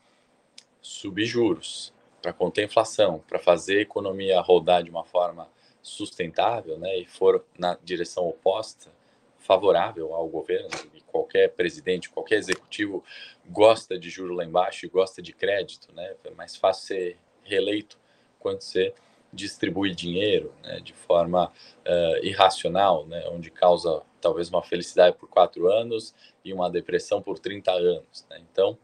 subir 0.86 1.26
juros 1.26 1.92
para 2.22 2.32
conter 2.32 2.64
inflação, 2.64 3.22
para 3.26 3.38
fazer 3.38 3.78
a 3.78 3.82
economia 3.82 4.40
rodar 4.40 4.82
de 4.82 4.90
uma 4.90 5.04
forma 5.04 5.48
sustentável, 5.82 6.78
né, 6.78 6.98
e 6.98 7.06
for 7.06 7.44
na 7.58 7.76
direção 7.82 8.26
oposta, 8.28 8.90
favorável 9.38 10.14
ao 10.14 10.26
governo, 10.28 10.68
e 10.94 11.00
qualquer 11.02 11.50
presidente, 11.50 12.10
qualquer 12.10 12.36
executivo 12.36 13.04
gosta 13.46 13.98
de 13.98 14.10
juro 14.10 14.34
lá 14.34 14.44
embaixo 14.44 14.86
e 14.86 14.88
gosta 14.88 15.20
de 15.20 15.32
crédito, 15.32 15.92
né, 15.92 16.14
é 16.24 16.30
mais 16.30 16.56
fácil 16.56 16.86
ser 16.86 17.18
reeleito 17.42 17.98
quanto 18.38 18.64
ser 18.64 18.94
distribui 19.32 19.94
dinheiro 19.94 20.52
né, 20.62 20.80
de 20.80 20.92
forma 20.92 21.46
uh, 21.48 22.24
irracional, 22.24 23.06
né, 23.06 23.24
onde 23.28 23.50
causa 23.50 24.02
talvez 24.20 24.48
uma 24.48 24.62
felicidade 24.62 25.16
por 25.16 25.28
quatro 25.28 25.70
anos 25.70 26.14
e 26.44 26.52
uma 26.52 26.70
depressão 26.70 27.20
por 27.20 27.38
30 27.38 27.70
anos. 27.72 28.24
Né? 28.30 28.40
Então, 28.50 28.78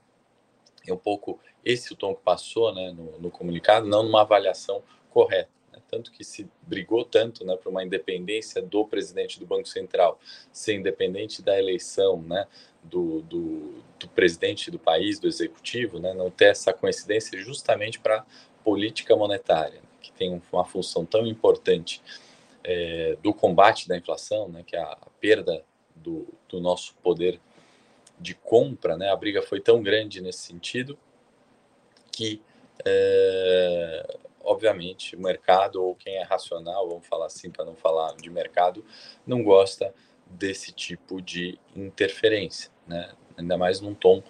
é 0.87 0.93
um 0.93 0.97
pouco 0.97 1.41
esse 1.65 1.93
o 1.93 1.97
tom 1.97 2.15
que 2.15 2.23
passou 2.23 2.75
né, 2.75 2.93
no, 2.93 3.19
no 3.19 3.31
comunicado, 3.31 3.87
não 3.87 4.03
numa 4.03 4.23
avaliação 4.23 4.83
correta. 5.11 5.51
Né? 5.73 5.79
Tanto 5.89 6.11
que 6.11 6.25
se 6.25 6.49
brigou 6.63 7.05
tanto 7.05 7.45
né, 7.45 7.57
para 7.57 7.71
uma 7.71 7.85
independência 7.85 8.61
do 8.61 8.85
presidente 8.85 9.39
do 9.39 9.47
Banco 9.47 9.69
Central, 9.69 10.19
ser 10.53 10.75
independente 10.75 11.43
da 11.43 11.59
eleição 11.59 12.21
né, 12.23 12.47
do, 12.83 13.23
do, 13.23 13.83
do 13.99 14.09
presidente 14.09 14.71
do 14.71 14.79
país, 14.79 15.19
do 15.19 15.29
executivo, 15.29 15.99
né, 15.99 16.13
não 16.13 16.31
ter 16.31 16.47
essa 16.47 16.73
coincidência 16.73 17.39
justamente 17.41 18.01
para 18.01 18.25
política 18.65 19.17
monetária 19.17 19.81
que 20.03 20.13
tem 20.13 20.43
uma 20.53 20.65
função 20.65 21.07
tão 21.07 21.27
importante 21.27 22.03
é, 22.65 23.17
do 23.23 23.33
combate 23.33 23.89
da 23.89 23.97
inflação, 23.97 24.49
né, 24.49 24.63
que 24.67 24.77
é 24.77 24.81
a 24.81 24.99
perda 25.21 25.65
do, 25.95 26.27
do 26.49 26.61
nosso 26.61 26.95
poder 26.97 27.41
de 28.19 28.35
compra, 28.35 28.97
né, 28.97 29.11
a 29.11 29.17
briga 29.17 29.41
foi 29.41 29.61
tão 29.61 29.83
grande 29.83 30.21
nesse 30.21 30.41
sentido 30.41 30.99
que, 32.13 32.43
é, 32.85 34.17
obviamente, 34.45 35.17
o 35.17 35.21
mercado 35.21 35.83
ou 35.83 35.95
quem 35.95 36.17
é 36.17 36.23
racional, 36.23 36.89
vamos 36.89 37.07
falar 37.07 37.27
assim 37.27 37.51
para 37.51 37.65
não 37.65 37.75
falar 37.75 38.15
de 38.17 38.31
mercado, 38.31 38.85
não 39.27 39.43
gosta 39.43 39.95
desse 40.27 40.73
tipo 40.73 41.21
de 41.21 41.59
interferência, 41.75 42.71
né, 42.87 43.13
ainda 43.37 43.57
mais 43.57 43.81
num 43.81 43.95
tom 43.95 44.23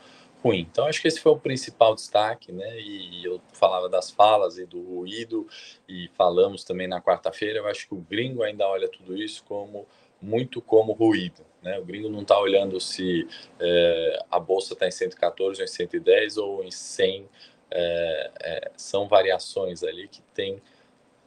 ruim. 0.42 0.66
Então, 0.70 0.86
acho 0.86 1.00
que 1.00 1.08
esse 1.08 1.20
foi 1.20 1.32
o 1.32 1.38
principal 1.38 1.94
destaque, 1.94 2.50
né? 2.50 2.80
E 2.80 3.24
eu 3.24 3.40
falava 3.52 3.88
das 3.88 4.10
falas 4.10 4.58
e 4.58 4.66
do 4.66 4.82
ruído, 4.82 5.46
e 5.88 6.10
falamos 6.14 6.64
também 6.64 6.88
na 6.88 7.00
quarta-feira. 7.00 7.60
Eu 7.60 7.68
acho 7.68 7.86
que 7.86 7.94
o 7.94 7.98
gringo 7.98 8.42
ainda 8.42 8.66
olha 8.66 8.88
tudo 8.88 9.16
isso 9.16 9.44
como 9.44 9.86
muito 10.20 10.60
como 10.60 10.92
ruído. 10.92 11.44
Né? 11.62 11.78
O 11.78 11.84
gringo 11.84 12.08
não 12.08 12.22
está 12.22 12.38
olhando 12.38 12.80
se 12.80 13.26
é, 13.58 14.24
a 14.30 14.38
bolsa 14.38 14.74
está 14.74 14.86
em 14.86 14.90
114 14.90 15.60
ou 15.60 15.64
em 15.64 15.68
110 15.68 16.36
ou 16.36 16.64
em 16.64 16.70
100. 16.70 17.28
É, 17.74 18.30
é, 18.40 18.70
são 18.76 19.08
variações 19.08 19.82
ali 19.82 20.06
que 20.08 20.20
têm 20.34 20.60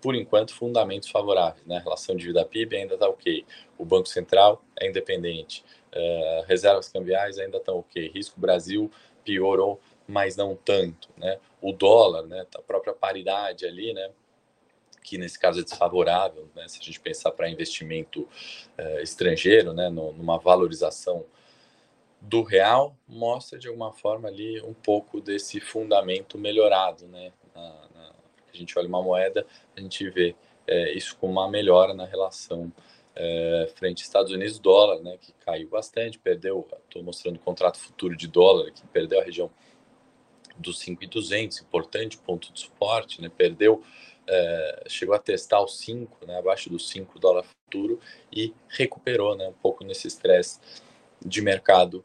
por 0.06 0.14
enquanto, 0.14 0.54
fundamentos 0.54 1.10
favoráveis. 1.10 1.66
Né? 1.66 1.78
A 1.78 1.80
relação 1.80 2.16
dívida 2.16 2.46
PIB 2.46 2.78
ainda 2.78 2.94
está 2.94 3.10
ok. 3.10 3.44
O 3.76 3.84
Banco 3.84 4.08
Central 4.08 4.64
é 4.80 4.88
independente. 4.88 5.66
Uh, 5.92 6.46
reservas 6.46 6.90
cambiais 6.90 7.40
ainda 7.40 7.58
estão 7.58 7.80
ok. 7.80 8.12
Risco 8.14 8.40
Brasil 8.40 8.92
piorou, 9.24 9.82
mas 10.08 10.38
não 10.38 10.56
tanto. 10.56 11.10
Né? 11.18 11.40
O 11.60 11.72
dólar, 11.72 12.22
né? 12.28 12.46
a 12.56 12.62
própria 12.62 12.94
paridade 12.94 13.66
ali, 13.66 13.96
né? 13.96 14.12
que 15.02 15.18
nesse 15.18 15.40
caso 15.40 15.60
é 15.60 15.64
desfavorável, 15.64 16.48
né? 16.56 16.68
se 16.68 16.80
a 16.80 16.84
gente 16.84 17.00
pensar 17.00 17.32
para 17.32 17.50
investimento 17.50 18.30
uh, 18.78 19.00
estrangeiro, 19.02 19.74
né? 19.74 19.90
Numa 19.90 20.38
valorização 20.38 21.26
do 22.28 22.42
real, 22.42 22.98
mostra 23.08 23.58
de 23.60 23.68
alguma 23.68 23.94
forma 23.94 24.28
ali 24.28 24.60
um 24.62 24.74
pouco 24.74 25.22
desse 25.22 25.60
fundamento 25.60 26.38
melhorado, 26.38 27.08
né? 27.08 27.32
Na, 27.54 27.88
na, 27.94 28.12
a 28.54 28.58
gente 28.58 28.78
olha 28.78 28.88
uma 28.88 29.02
moeda, 29.02 29.46
a 29.76 29.80
gente 29.80 30.10
vê 30.10 30.36
é, 30.68 30.94
isso 30.94 31.16
com 31.18 31.30
uma 31.30 31.50
melhora 31.50 31.94
na 31.94 32.06
relação 32.06 32.72
é, 33.16 33.72
frente 33.76 34.02
Estados 34.02 34.32
Unidos 34.32 34.60
dólar, 34.60 35.02
né, 35.02 35.18
que 35.18 35.32
caiu 35.46 35.70
bastante, 35.70 36.20
perdeu, 36.20 36.68
estou 36.84 37.02
mostrando 37.04 37.38
o 37.38 37.40
contrato 37.40 37.78
futuro 37.78 38.16
de 38.16 38.28
dólar, 38.28 38.72
que 38.72 38.86
perdeu 38.88 39.22
a 39.22 39.24
região 39.24 39.50
dos 40.58 40.80
5,200, 40.80 41.62
importante 41.62 42.18
ponto 42.18 42.52
de 42.52 42.60
suporte, 42.60 43.22
né, 43.22 43.30
perdeu, 43.30 43.84
é, 44.28 44.84
chegou 44.88 45.16
a 45.16 45.20
testar 45.20 45.64
os 45.64 45.78
5, 45.80 46.26
né, 46.26 46.40
abaixo 46.40 46.70
dos 46.70 46.90
5 46.90 47.20
dólar 47.20 47.44
futuro 47.44 48.00
e 48.32 48.54
recuperou, 48.68 49.36
né, 49.36 49.48
um 49.48 49.54
pouco 49.54 49.84
nesse 49.84 50.08
estresse 50.08 50.60
de 51.26 51.42
mercado 51.42 52.04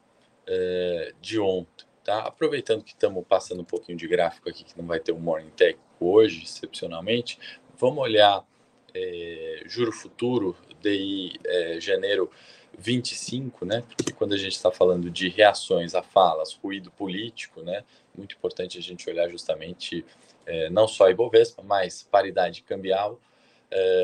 é, 0.51 1.15
de 1.21 1.39
ontem. 1.39 1.87
Tá? 2.03 2.19
Aproveitando 2.27 2.83
que 2.83 2.93
estamos 2.93 3.25
passando 3.27 3.61
um 3.61 3.65
pouquinho 3.65 3.97
de 3.97 4.09
gráfico 4.09 4.49
aqui, 4.49 4.65
que 4.65 4.77
não 4.77 4.85
vai 4.85 4.99
ter 4.99 5.13
um 5.13 5.21
Morning 5.21 5.51
Tech 5.51 5.79
hoje, 6.01 6.43
excepcionalmente, 6.43 7.39
vamos 7.79 7.99
olhar 8.03 8.45
é, 8.93 9.63
juro 9.67 9.93
futuro, 9.93 10.57
DI 10.83 11.39
é, 11.47 11.81
janeiro 11.81 12.31
25, 12.77 13.65
né? 13.65 13.85
Porque 13.97 14.13
quando 14.13 14.33
a 14.33 14.37
gente 14.37 14.53
está 14.53 14.73
falando 14.73 15.11
de 15.11 15.29
reações 15.29 15.95
a 15.95 16.03
falas, 16.03 16.55
ruído 16.55 16.91
político, 16.91 17.63
né? 17.63 17.85
Muito 18.17 18.35
importante 18.35 18.79
a 18.79 18.83
gente 18.83 19.09
olhar 19.09 19.29
justamente 19.29 20.05
é, 20.47 20.69
não 20.71 20.89
só 20.89 21.07
a 21.07 21.11
Ibovespa, 21.11 21.63
mas 21.63 22.03
paridade 22.03 22.63
cambial 22.63 23.21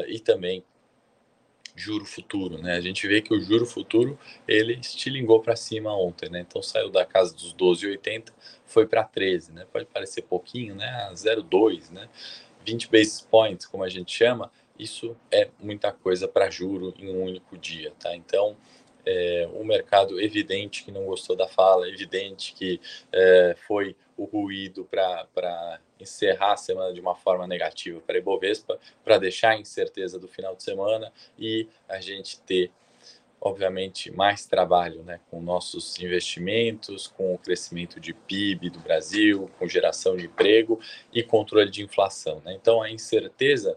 e 0.07 0.21
também 0.21 0.63
juro 1.77 2.07
futuro, 2.07 2.59
né? 2.59 2.75
A 2.77 2.81
gente 2.81 3.07
vê 3.07 3.21
que 3.21 3.35
o 3.35 3.41
juro 3.41 3.67
futuro 3.67 4.19
ele 4.49 4.79
estilingou 4.81 5.41
para 5.41 5.55
cima 5.55 5.95
ontem, 5.95 6.31
né? 6.31 6.41
Então 6.41 6.63
saiu 6.63 6.91
da 6.91 7.05
casa 7.05 7.35
dos 7.35 7.55
12,80, 7.55 8.33
foi 8.65 8.87
para 8.87 9.05
13, 9.05 9.53
né? 9.53 9.67
Pode 9.71 9.85
parecer 9.85 10.23
pouquinho, 10.23 10.75
né? 10.75 11.11
0,2, 11.13 11.91
né? 11.93 12.09
20 12.65 12.91
basis 12.91 13.21
points, 13.21 13.67
como 13.67 13.85
a 13.85 13.89
gente 13.89 14.13
chama, 14.13 14.51
isso 14.79 15.17
é 15.31 15.49
muita 15.61 15.93
coisa 15.93 16.27
para 16.27 16.51
juro 16.51 16.93
em 16.99 17.09
um 17.09 17.23
único 17.23 17.57
dia, 17.57 17.93
tá? 17.99 18.17
Então, 18.17 18.57
é, 19.05 19.49
o 19.53 19.65
mercado 19.65 20.21
evidente 20.21 20.83
que 20.83 20.91
não 20.91 21.05
gostou 21.05 21.37
da 21.37 21.47
fala, 21.47 21.89
evidente 21.89 22.53
que 22.55 22.81
é, 23.13 23.55
foi 23.67 23.95
o 24.17 24.25
ruído 24.25 24.85
para 24.85 25.81
encerrar 26.01 26.55
a 26.55 26.57
semana 26.57 26.93
de 26.93 27.01
uma 27.01 27.15
forma 27.15 27.47
negativa 27.47 28.01
para 28.01 28.17
a 28.17 28.19
Ibovespa, 28.19 28.79
para 29.05 29.19
deixar 29.19 29.51
a 29.51 29.59
incerteza 29.59 30.19
do 30.19 30.27
final 30.27 30.57
de 30.57 30.63
semana 30.63 31.13
e 31.39 31.69
a 31.89 32.01
gente 32.01 32.41
ter, 32.41 32.71
obviamente, 33.41 34.11
mais 34.11 34.47
trabalho 34.47 35.03
né, 35.03 35.21
com 35.31 35.41
nossos 35.41 35.99
investimentos, 35.99 37.07
com 37.07 37.35
o 37.35 37.39
crescimento 37.39 38.01
de 38.01 38.15
PIB 38.15 38.71
do 38.71 38.81
Brasil, 38.81 39.51
com 39.59 39.69
geração 39.69 40.17
de 40.17 40.27
emprego 40.27 40.81
e 41.13 41.23
controle 41.23 41.71
de 41.71 41.83
inflação. 41.83 42.41
Né? 42.45 42.55
Então, 42.55 42.83
a 42.83 42.91
incerteza, 42.91 43.77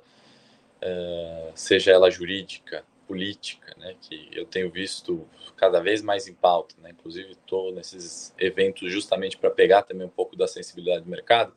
uh, 0.82 1.52
seja 1.54 1.92
ela 1.92 2.10
jurídica, 2.10 2.86
política, 3.10 3.74
né, 3.76 3.96
que 4.00 4.30
eu 4.32 4.46
tenho 4.46 4.70
visto 4.70 5.28
cada 5.58 5.80
vez 5.80 6.00
mais 6.04 6.28
em 6.28 6.34
pauta, 6.36 6.76
né, 6.78 6.92
inclusive 6.92 7.32
estou 7.32 7.74
nesses 7.74 8.36
eventos 8.38 8.94
justamente 8.94 9.36
para 9.36 9.50
pegar 9.50 9.82
também 9.82 10.06
um 10.06 10.12
pouco 10.12 10.36
da 10.36 10.48
sensibilidade 10.48 11.04
do 11.04 11.10
mercado, 11.10 11.52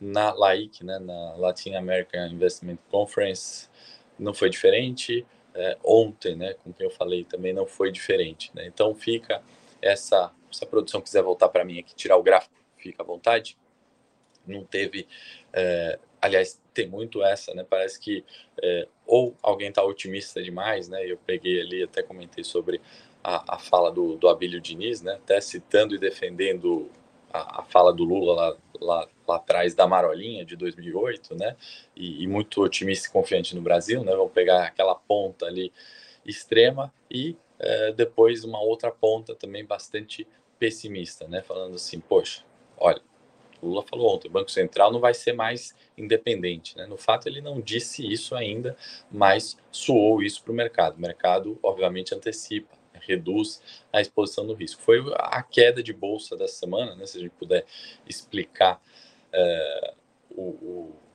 na 0.00 0.32
LAIC, 0.32 0.82
né, 0.82 0.98
na 0.98 1.36
Latin 1.36 1.74
American 1.74 2.26
Investment 2.28 2.78
Conference, 2.90 3.68
não 4.18 4.32
foi 4.32 4.48
diferente, 4.48 5.26
é, 5.54 5.76
ontem, 5.84 6.34
né, 6.34 6.54
com 6.54 6.72
quem 6.72 6.86
eu 6.86 6.90
falei 6.90 7.22
também 7.22 7.52
não 7.52 7.66
foi 7.66 7.92
diferente, 7.92 8.50
né, 8.54 8.66
então 8.66 8.94
fica 8.94 9.42
essa, 9.82 10.32
se 10.50 10.64
a 10.64 10.66
produção 10.66 11.02
quiser 11.02 11.22
voltar 11.22 11.50
para 11.50 11.66
mim 11.66 11.78
aqui, 11.78 11.94
tirar 11.94 12.16
o 12.16 12.22
gráfico, 12.22 12.54
fica 12.78 13.02
à 13.02 13.06
vontade, 13.06 13.58
não 14.46 14.64
teve 14.64 15.06
é, 15.52 15.98
aliás, 16.20 16.60
tem 16.74 16.88
muito 16.88 17.22
essa, 17.22 17.54
né? 17.54 17.64
Parece 17.68 17.98
que 17.98 18.24
é, 18.62 18.88
ou 19.08 19.34
alguém 19.42 19.70
está 19.70 19.82
otimista 19.82 20.42
demais, 20.42 20.86
né? 20.86 21.10
Eu 21.10 21.16
peguei 21.16 21.62
ali, 21.62 21.82
até 21.82 22.02
comentei 22.02 22.44
sobre 22.44 22.78
a, 23.24 23.54
a 23.56 23.58
fala 23.58 23.90
do, 23.90 24.16
do 24.16 24.28
Abílio 24.28 24.60
Diniz, 24.60 25.00
né? 25.00 25.14
Até 25.14 25.40
citando 25.40 25.94
e 25.94 25.98
defendendo 25.98 26.90
a, 27.32 27.60
a 27.60 27.64
fala 27.64 27.90
do 27.90 28.04
Lula 28.04 28.34
lá, 28.34 28.56
lá, 28.78 29.08
lá, 29.26 29.36
atrás 29.36 29.74
da 29.74 29.86
Marolinha 29.86 30.44
de 30.44 30.56
2008, 30.56 31.34
né? 31.34 31.56
E, 31.96 32.22
e, 32.22 32.26
muito 32.26 32.62
otimista 32.62 33.08
e 33.08 33.10
confiante 33.10 33.56
no 33.56 33.62
Brasil, 33.62 34.04
né? 34.04 34.14
Vamos 34.14 34.32
pegar 34.32 34.64
aquela 34.64 34.94
ponta 34.94 35.46
ali 35.46 35.72
extrema 36.22 36.92
e 37.10 37.34
é, 37.58 37.92
depois 37.92 38.44
uma 38.44 38.60
outra 38.60 38.90
ponta 38.90 39.34
também 39.34 39.64
bastante 39.64 40.28
pessimista, 40.58 41.26
né? 41.26 41.40
Falando 41.40 41.76
assim, 41.76 41.98
poxa, 41.98 42.44
olha, 42.76 43.00
Lula 43.62 43.82
falou 43.82 44.14
ontem, 44.14 44.28
o 44.28 44.30
Banco 44.30 44.50
Central 44.50 44.92
não 44.92 45.00
vai 45.00 45.14
ser 45.14 45.32
mais 45.32 45.74
independente. 45.96 46.76
Né? 46.76 46.86
No 46.86 46.96
fato, 46.96 47.28
ele 47.28 47.40
não 47.40 47.60
disse 47.60 48.06
isso 48.06 48.34
ainda, 48.34 48.76
mas 49.10 49.56
soou 49.70 50.22
isso 50.22 50.42
para 50.42 50.52
o 50.52 50.54
mercado. 50.54 50.96
O 50.96 51.00
mercado, 51.00 51.58
obviamente, 51.62 52.14
antecipa, 52.14 52.76
reduz 52.94 53.62
a 53.92 54.00
exposição 54.00 54.46
do 54.46 54.54
risco. 54.54 54.82
Foi 54.82 55.02
a 55.14 55.42
queda 55.42 55.82
de 55.82 55.92
bolsa 55.92 56.36
dessa 56.36 56.54
semana, 56.54 56.94
né? 56.94 57.06
se 57.06 57.18
a 57.18 57.20
gente 57.20 57.32
puder 57.32 57.64
explicar 58.06 58.80
uh, 59.32 59.94
o, 60.30 60.42
o 60.42 61.07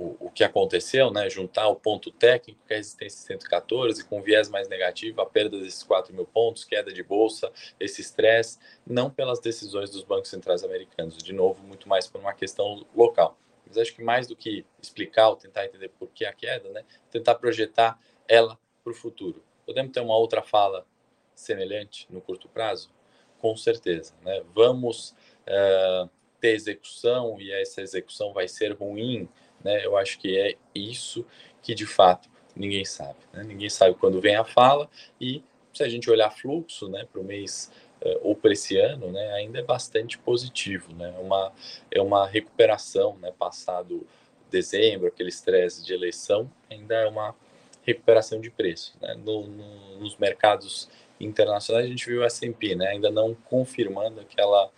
o, 0.00 0.16
o 0.18 0.30
que 0.30 0.42
aconteceu, 0.42 1.10
né? 1.10 1.28
Juntar 1.28 1.68
o 1.68 1.76
ponto 1.76 2.10
técnico, 2.10 2.58
que 2.66 2.72
é 2.72 2.76
a 2.76 2.78
resistência 2.78 3.20
114, 3.26 4.02
com 4.04 4.22
viés 4.22 4.48
mais 4.48 4.66
negativo, 4.66 5.20
a 5.20 5.26
perda 5.26 5.58
desses 5.58 5.82
4 5.82 6.14
mil 6.14 6.24
pontos, 6.24 6.64
queda 6.64 6.90
de 6.90 7.02
bolsa, 7.02 7.52
esse 7.78 8.00
estresse, 8.00 8.58
não 8.86 9.10
pelas 9.10 9.40
decisões 9.40 9.90
dos 9.90 10.02
bancos 10.02 10.30
centrais 10.30 10.64
americanos, 10.64 11.18
de 11.18 11.34
novo, 11.34 11.62
muito 11.62 11.86
mais 11.86 12.06
por 12.06 12.18
uma 12.18 12.32
questão 12.32 12.86
local. 12.96 13.38
Mas 13.66 13.76
acho 13.76 13.94
que 13.94 14.02
mais 14.02 14.26
do 14.26 14.34
que 14.34 14.64
explicar 14.82 15.28
ou 15.28 15.36
tentar 15.36 15.66
entender 15.66 15.90
por 15.90 16.08
que 16.08 16.24
a 16.24 16.32
queda, 16.32 16.70
né? 16.70 16.82
Tentar 17.10 17.34
projetar 17.34 18.00
ela 18.26 18.58
para 18.82 18.92
o 18.92 18.96
futuro. 18.96 19.44
Podemos 19.66 19.92
ter 19.92 20.00
uma 20.00 20.16
outra 20.16 20.42
fala 20.42 20.86
semelhante 21.34 22.06
no 22.08 22.22
curto 22.22 22.48
prazo? 22.48 22.90
Com 23.38 23.54
certeza, 23.54 24.14
né? 24.22 24.42
Vamos 24.54 25.14
uh, 25.46 26.08
ter 26.40 26.54
execução 26.54 27.38
e 27.38 27.52
essa 27.52 27.82
execução 27.82 28.32
vai 28.32 28.48
ser 28.48 28.72
ruim 28.72 29.28
né? 29.64 29.84
Eu 29.84 29.96
acho 29.96 30.18
que 30.18 30.38
é 30.38 30.56
isso 30.74 31.24
que 31.62 31.74
de 31.74 31.86
fato 31.86 32.28
ninguém 32.54 32.84
sabe. 32.84 33.18
Né? 33.32 33.42
Ninguém 33.44 33.68
sabe 33.68 33.94
quando 33.94 34.20
vem 34.20 34.36
a 34.36 34.44
fala 34.44 34.88
e 35.20 35.42
se 35.72 35.82
a 35.82 35.88
gente 35.88 36.10
olhar 36.10 36.30
fluxo 36.30 36.88
né, 36.88 37.06
para 37.10 37.20
o 37.20 37.24
mês 37.24 37.70
uh, 38.02 38.18
ou 38.22 38.34
para 38.34 38.52
esse 38.52 38.76
ano, 38.76 39.10
né, 39.12 39.32
ainda 39.32 39.60
é 39.60 39.62
bastante 39.62 40.18
positivo. 40.18 40.92
Né? 40.94 41.14
É 41.16 41.20
uma, 41.20 41.52
é 41.90 42.02
uma 42.02 42.26
recuperação, 42.26 43.16
né, 43.18 43.32
passado 43.38 44.06
dezembro, 44.50 45.06
aquele 45.06 45.28
estresse 45.28 45.84
de 45.84 45.94
eleição, 45.94 46.50
ainda 46.68 46.96
é 46.96 47.06
uma 47.06 47.36
recuperação 47.84 48.40
de 48.40 48.50
preço. 48.50 48.96
Né? 49.00 49.14
No, 49.14 49.46
no, 49.46 50.00
nos 50.00 50.16
mercados 50.16 50.88
internacionais, 51.20 51.86
a 51.86 51.88
gente 51.88 52.06
viu 52.06 52.20
o 52.20 52.24
S&P, 52.24 52.74
né, 52.74 52.88
ainda 52.88 53.10
não 53.10 53.34
confirmando 53.34 54.20
aquela 54.20 54.70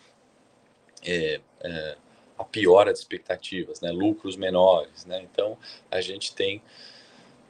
é, 1.04 1.40
é, 1.60 1.96
a 2.38 2.44
piora 2.44 2.92
de 2.92 2.98
expectativas, 2.98 3.80
né? 3.80 3.90
lucros 3.90 4.36
menores. 4.36 5.04
Né? 5.04 5.22
Então, 5.22 5.56
a 5.90 6.00
gente 6.00 6.34
tem 6.34 6.62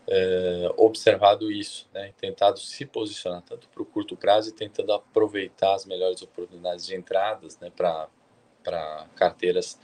é, 0.09 0.73
observado 0.77 1.51
isso, 1.51 1.89
né? 1.93 2.13
tentado 2.21 2.59
se 2.59 2.85
posicionar 2.85 3.43
tanto 3.43 3.69
para 3.69 3.83
o 3.83 3.87
curto 3.87 4.17
prazo 4.17 4.51
e 4.51 4.53
tentando 4.53 4.93
aproveitar 4.93 5.75
as 5.75 5.87
melhores 5.87 6.23
oportunidades 6.23 6.87
de 6.87 6.95
entradas 6.95 7.59
né? 7.59 7.71
para 7.71 9.07
carteiras 9.15 9.79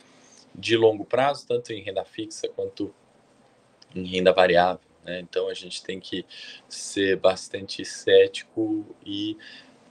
de 0.54 0.76
longo 0.76 1.04
prazo, 1.04 1.46
tanto 1.46 1.72
em 1.72 1.82
renda 1.82 2.04
fixa 2.04 2.48
quanto 2.48 2.92
em 3.94 4.04
renda 4.04 4.32
variável. 4.32 4.88
Né? 5.04 5.20
Então, 5.20 5.48
a 5.48 5.54
gente 5.54 5.82
tem 5.82 6.00
que 6.00 6.26
ser 6.68 7.16
bastante 7.16 7.84
cético 7.84 8.84
e 9.04 9.36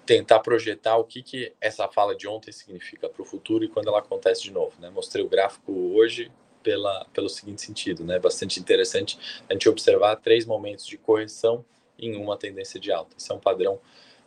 tentar 0.08 0.40
projetar 0.40 0.96
o 0.96 1.04
que, 1.04 1.22
que 1.22 1.54
essa 1.60 1.86
fala 1.90 2.16
de 2.16 2.28
ontem 2.30 2.52
significa 2.54 3.10
para 3.10 3.22
o 3.22 3.26
futuro 3.26 3.66
e 3.66 3.68
quando 3.68 3.90
ela 3.90 4.00
acontece 4.00 4.42
de 4.42 4.52
novo. 4.52 4.74
Né? 4.80 4.90
Mostrei 4.90 5.24
o 5.24 5.28
gráfico 5.28 5.72
hoje 5.94 6.32
pela, 6.64 7.06
pelo 7.14 7.28
seguinte 7.28 7.62
sentido, 7.62 8.06
né? 8.06 8.18
bastante 8.18 8.58
interessante 8.58 9.20
a 9.50 9.54
gente 9.54 9.68
observar 9.68 10.16
três 10.16 10.46
momentos 10.46 10.88
de 10.88 10.98
correção 10.98 11.64
em 12.00 12.16
uma 12.16 12.38
tendência 12.38 12.80
de 12.80 12.90
alta. 12.90 13.18
Isso 13.18 13.32
é 13.34 13.36
um 13.36 13.40
padrão 13.40 13.80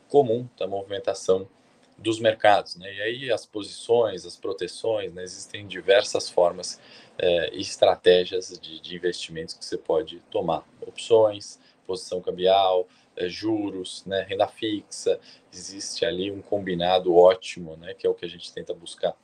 comum 0.06 0.46
da 0.58 0.66
movimentação 0.66 1.48
dos 1.96 2.20
mercados. 2.20 2.76
Né? 2.76 2.94
E 2.94 3.00
aí 3.00 3.32
as 3.32 3.46
posições, 3.46 4.26
as 4.26 4.36
proteções, 4.36 5.14
né? 5.14 5.22
existem 5.22 5.66
diversas 5.66 6.28
formas 6.28 6.78
é, 7.18 7.54
e 7.54 7.60
estratégias 7.62 8.58
de, 8.60 8.80
de, 8.80 8.96
investimentos 8.96 9.54
que 9.54 9.64
você 9.64 9.78
pode 9.78 10.20
tomar. 10.30 10.62
Opções, 10.82 11.58
posição 11.86 12.20
cambial, 12.20 12.86
juros, 13.28 14.04
né? 14.06 14.24
renda 14.28 14.46
fixa, 14.46 15.18
existe 15.52 16.04
ali 16.04 16.30
um 16.30 16.40
combinado 16.40 17.14
ótimo, 17.14 17.76
né? 17.76 17.94
que 17.94 18.06
é 18.06 18.10
o 18.10 18.14
que 18.14 18.24
a 18.24 18.28
gente 18.28 18.52
tenta 18.52 18.72
buscar 18.72 19.14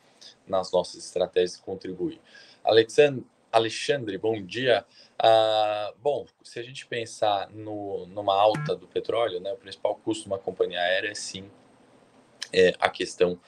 nas 0.46 0.72
nossas 0.72 1.04
estratégias 1.04 1.56
e 1.56 1.62
contribuir. 1.62 2.20
Alexandre, 2.64 3.24
Alexandre, 3.52 4.18
bom 4.18 4.42
dia. 4.42 4.84
Ah, 5.18 5.94
bom, 6.02 6.26
se 6.42 6.58
a 6.58 6.62
gente 6.62 6.86
pensar 6.86 7.48
no, 7.50 8.06
numa 8.06 8.34
alta 8.34 8.74
do 8.76 8.86
petróleo, 8.86 9.40
né, 9.40 9.52
o 9.52 9.56
principal 9.56 9.94
custo 9.96 10.24
de 10.24 10.28
uma 10.28 10.38
companhia 10.38 10.80
aérea 10.80 11.10
é 11.10 11.14
sim 11.14 11.48
é 12.52 12.74
a 12.78 12.88
questão 12.88 13.38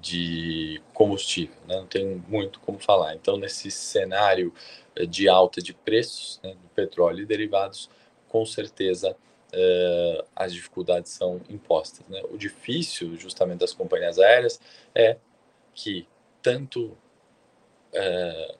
de 0.00 0.80
combustível, 0.92 1.56
né? 1.66 1.76
não 1.76 1.86
tem 1.86 2.22
muito 2.28 2.60
como 2.60 2.78
falar. 2.78 3.14
Então, 3.14 3.36
nesse 3.36 3.70
cenário 3.70 4.52
de 5.08 5.28
alta 5.28 5.60
de 5.60 5.74
preços 5.74 6.40
né, 6.42 6.54
do 6.54 6.68
petróleo 6.74 7.22
e 7.22 7.26
derivados, 7.26 7.90
com 8.28 8.44
certeza 8.44 9.16
uh, 9.54 10.26
as 10.34 10.52
dificuldades 10.52 11.12
são 11.12 11.40
impostas. 11.48 12.06
Né? 12.08 12.22
O 12.30 12.36
difícil, 12.36 13.16
justamente, 13.16 13.60
das 13.60 13.72
companhias 13.72 14.18
aéreas 14.18 14.60
é 14.94 15.16
que 15.74 16.06
tanto 16.42 16.86
uh, 17.92 18.58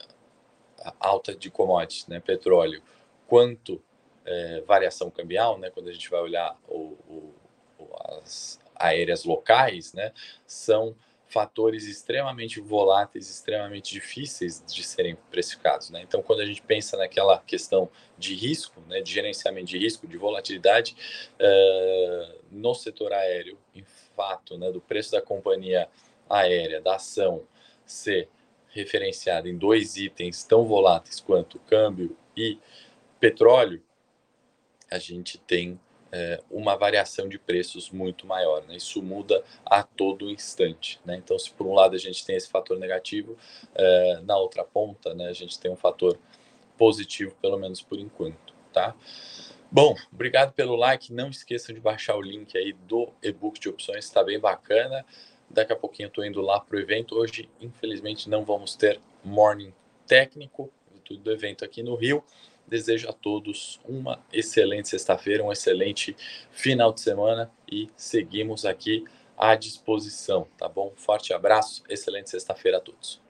a 0.79 0.95
alta 1.01 1.35
de 1.35 1.51
commodities, 1.51 2.07
né, 2.07 2.21
petróleo, 2.21 2.83
quanto 3.27 3.75
uh, 3.75 4.65
variação 4.67 5.11
cambial, 5.11 5.59
né, 5.59 5.71
quando 5.71 5.89
a 5.89 5.93
gente 5.93 6.09
vai 6.11 6.21
olhar 6.21 6.59
o, 6.69 6.97
o, 7.09 7.35
as 8.23 8.59
aéreas 8.75 9.25
locais, 9.25 9.93
né, 9.93 10.13
são 10.47 10.97
fatores 11.29 11.87
extremamente 11.87 12.61
voláteis, 12.61 13.29
extremamente 13.29 13.93
difíceis 13.93 14.63
de 14.67 14.85
serem 14.85 15.17
precificados. 15.31 15.91
Né? 15.91 16.03
Então, 16.03 16.23
quando 16.23 16.41
a 16.41 16.47
gente 16.47 16.63
pensa 16.63 16.97
naquela 16.97 17.39
questão 17.41 17.91
de 18.17 18.35
risco, 18.35 18.81
né, 18.89 19.01
de 19.01 19.13
gerenciamento 19.13 19.67
de 19.67 19.79
risco, 19.79 20.07
de 20.07 20.17
volatilidade, 20.17 20.97
uh, 21.41 22.39
no 22.51 22.75
setor 22.75 23.13
aéreo, 23.13 23.59
em 23.75 23.85
fato, 24.15 24.57
né, 24.57 24.71
do 24.71 24.81
preço 24.81 25.13
da 25.13 25.21
companhia 25.21 25.89
aérea, 26.29 26.81
da 26.81 26.97
ação, 26.97 27.43
ser 27.85 28.29
referenciada 28.69 29.49
em 29.49 29.57
dois 29.57 29.97
itens 29.97 30.45
tão 30.45 30.65
voláteis 30.65 31.21
quanto 31.21 31.59
câmbio 31.61 32.17
e 32.37 32.59
petróleo, 33.21 33.83
a 34.91 34.99
gente 34.99 35.39
tem 35.39 35.81
é, 36.17 36.41
uma 36.49 36.77
variação 36.77 37.29
de 37.29 37.41
preços 37.41 37.91
muito 37.91 38.25
maior. 38.25 38.63
Né? 38.69 38.77
Isso 38.77 39.03
muda 39.03 39.43
a 39.67 39.83
todo 39.83 40.31
instante. 40.31 41.01
Né? 41.05 41.17
Então, 41.17 41.37
se 41.37 41.51
por 41.51 41.67
um 41.67 41.75
lado 41.75 41.97
a 41.97 41.99
gente 41.99 42.25
tem 42.25 42.37
esse 42.37 42.49
fator 42.49 42.79
negativo, 42.79 43.37
é, 43.75 44.21
na 44.23 44.39
outra 44.39 44.63
ponta 44.63 45.13
né, 45.13 45.27
a 45.27 45.33
gente 45.33 45.59
tem 45.59 45.73
um 45.73 45.77
fator 45.77 46.17
positivo, 46.79 47.35
pelo 47.43 47.59
menos 47.59 47.83
por 47.83 47.99
enquanto. 47.99 48.55
Tá? 48.73 48.95
Bom, 49.71 49.97
obrigado 50.13 50.53
pelo 50.53 50.77
like. 50.77 51.13
Não 51.13 51.31
esqueçam 51.31 51.75
de 51.75 51.81
baixar 51.81 52.15
o 52.15 52.23
link 52.23 52.57
aí 52.57 52.73
do 52.73 53.09
e-book 53.21 53.59
de 53.59 53.69
opções, 53.69 54.05
está 54.05 54.23
bem 54.23 54.39
bacana. 54.39 55.05
Daqui 55.51 55.73
a 55.73 55.77
pouquinho 55.77 56.07
eu 56.07 56.11
estou 56.11 56.25
indo 56.25 56.41
lá 56.41 56.61
para 56.61 56.77
o 56.77 56.81
evento. 56.81 57.17
Hoje, 57.17 57.51
infelizmente, 57.61 58.31
não 58.31 58.45
vamos 58.45 58.77
ter 58.77 59.01
morning 59.25 59.75
técnico 60.07 60.73
do 61.11 61.33
evento 61.33 61.65
aqui 61.65 61.83
no 61.83 61.97
Rio. 61.97 62.25
Desejo 62.67 63.09
a 63.09 63.13
todos 63.13 63.81
uma 63.85 64.23
excelente 64.33 64.89
sexta-feira, 64.89 65.45
um 65.45 65.53
excelente 65.53 66.17
final 66.51 66.93
de 66.93 67.01
semana 67.01 67.51
e 67.71 67.89
seguimos 67.97 68.65
aqui 68.65 69.05
à 69.37 69.55
disposição, 69.55 70.47
tá 70.57 70.69
bom? 70.69 70.93
Forte 70.97 71.33
abraço, 71.33 71.83
excelente 71.89 72.31
sexta-feira 72.31 72.79
a 72.79 72.81
todos. 72.81 73.24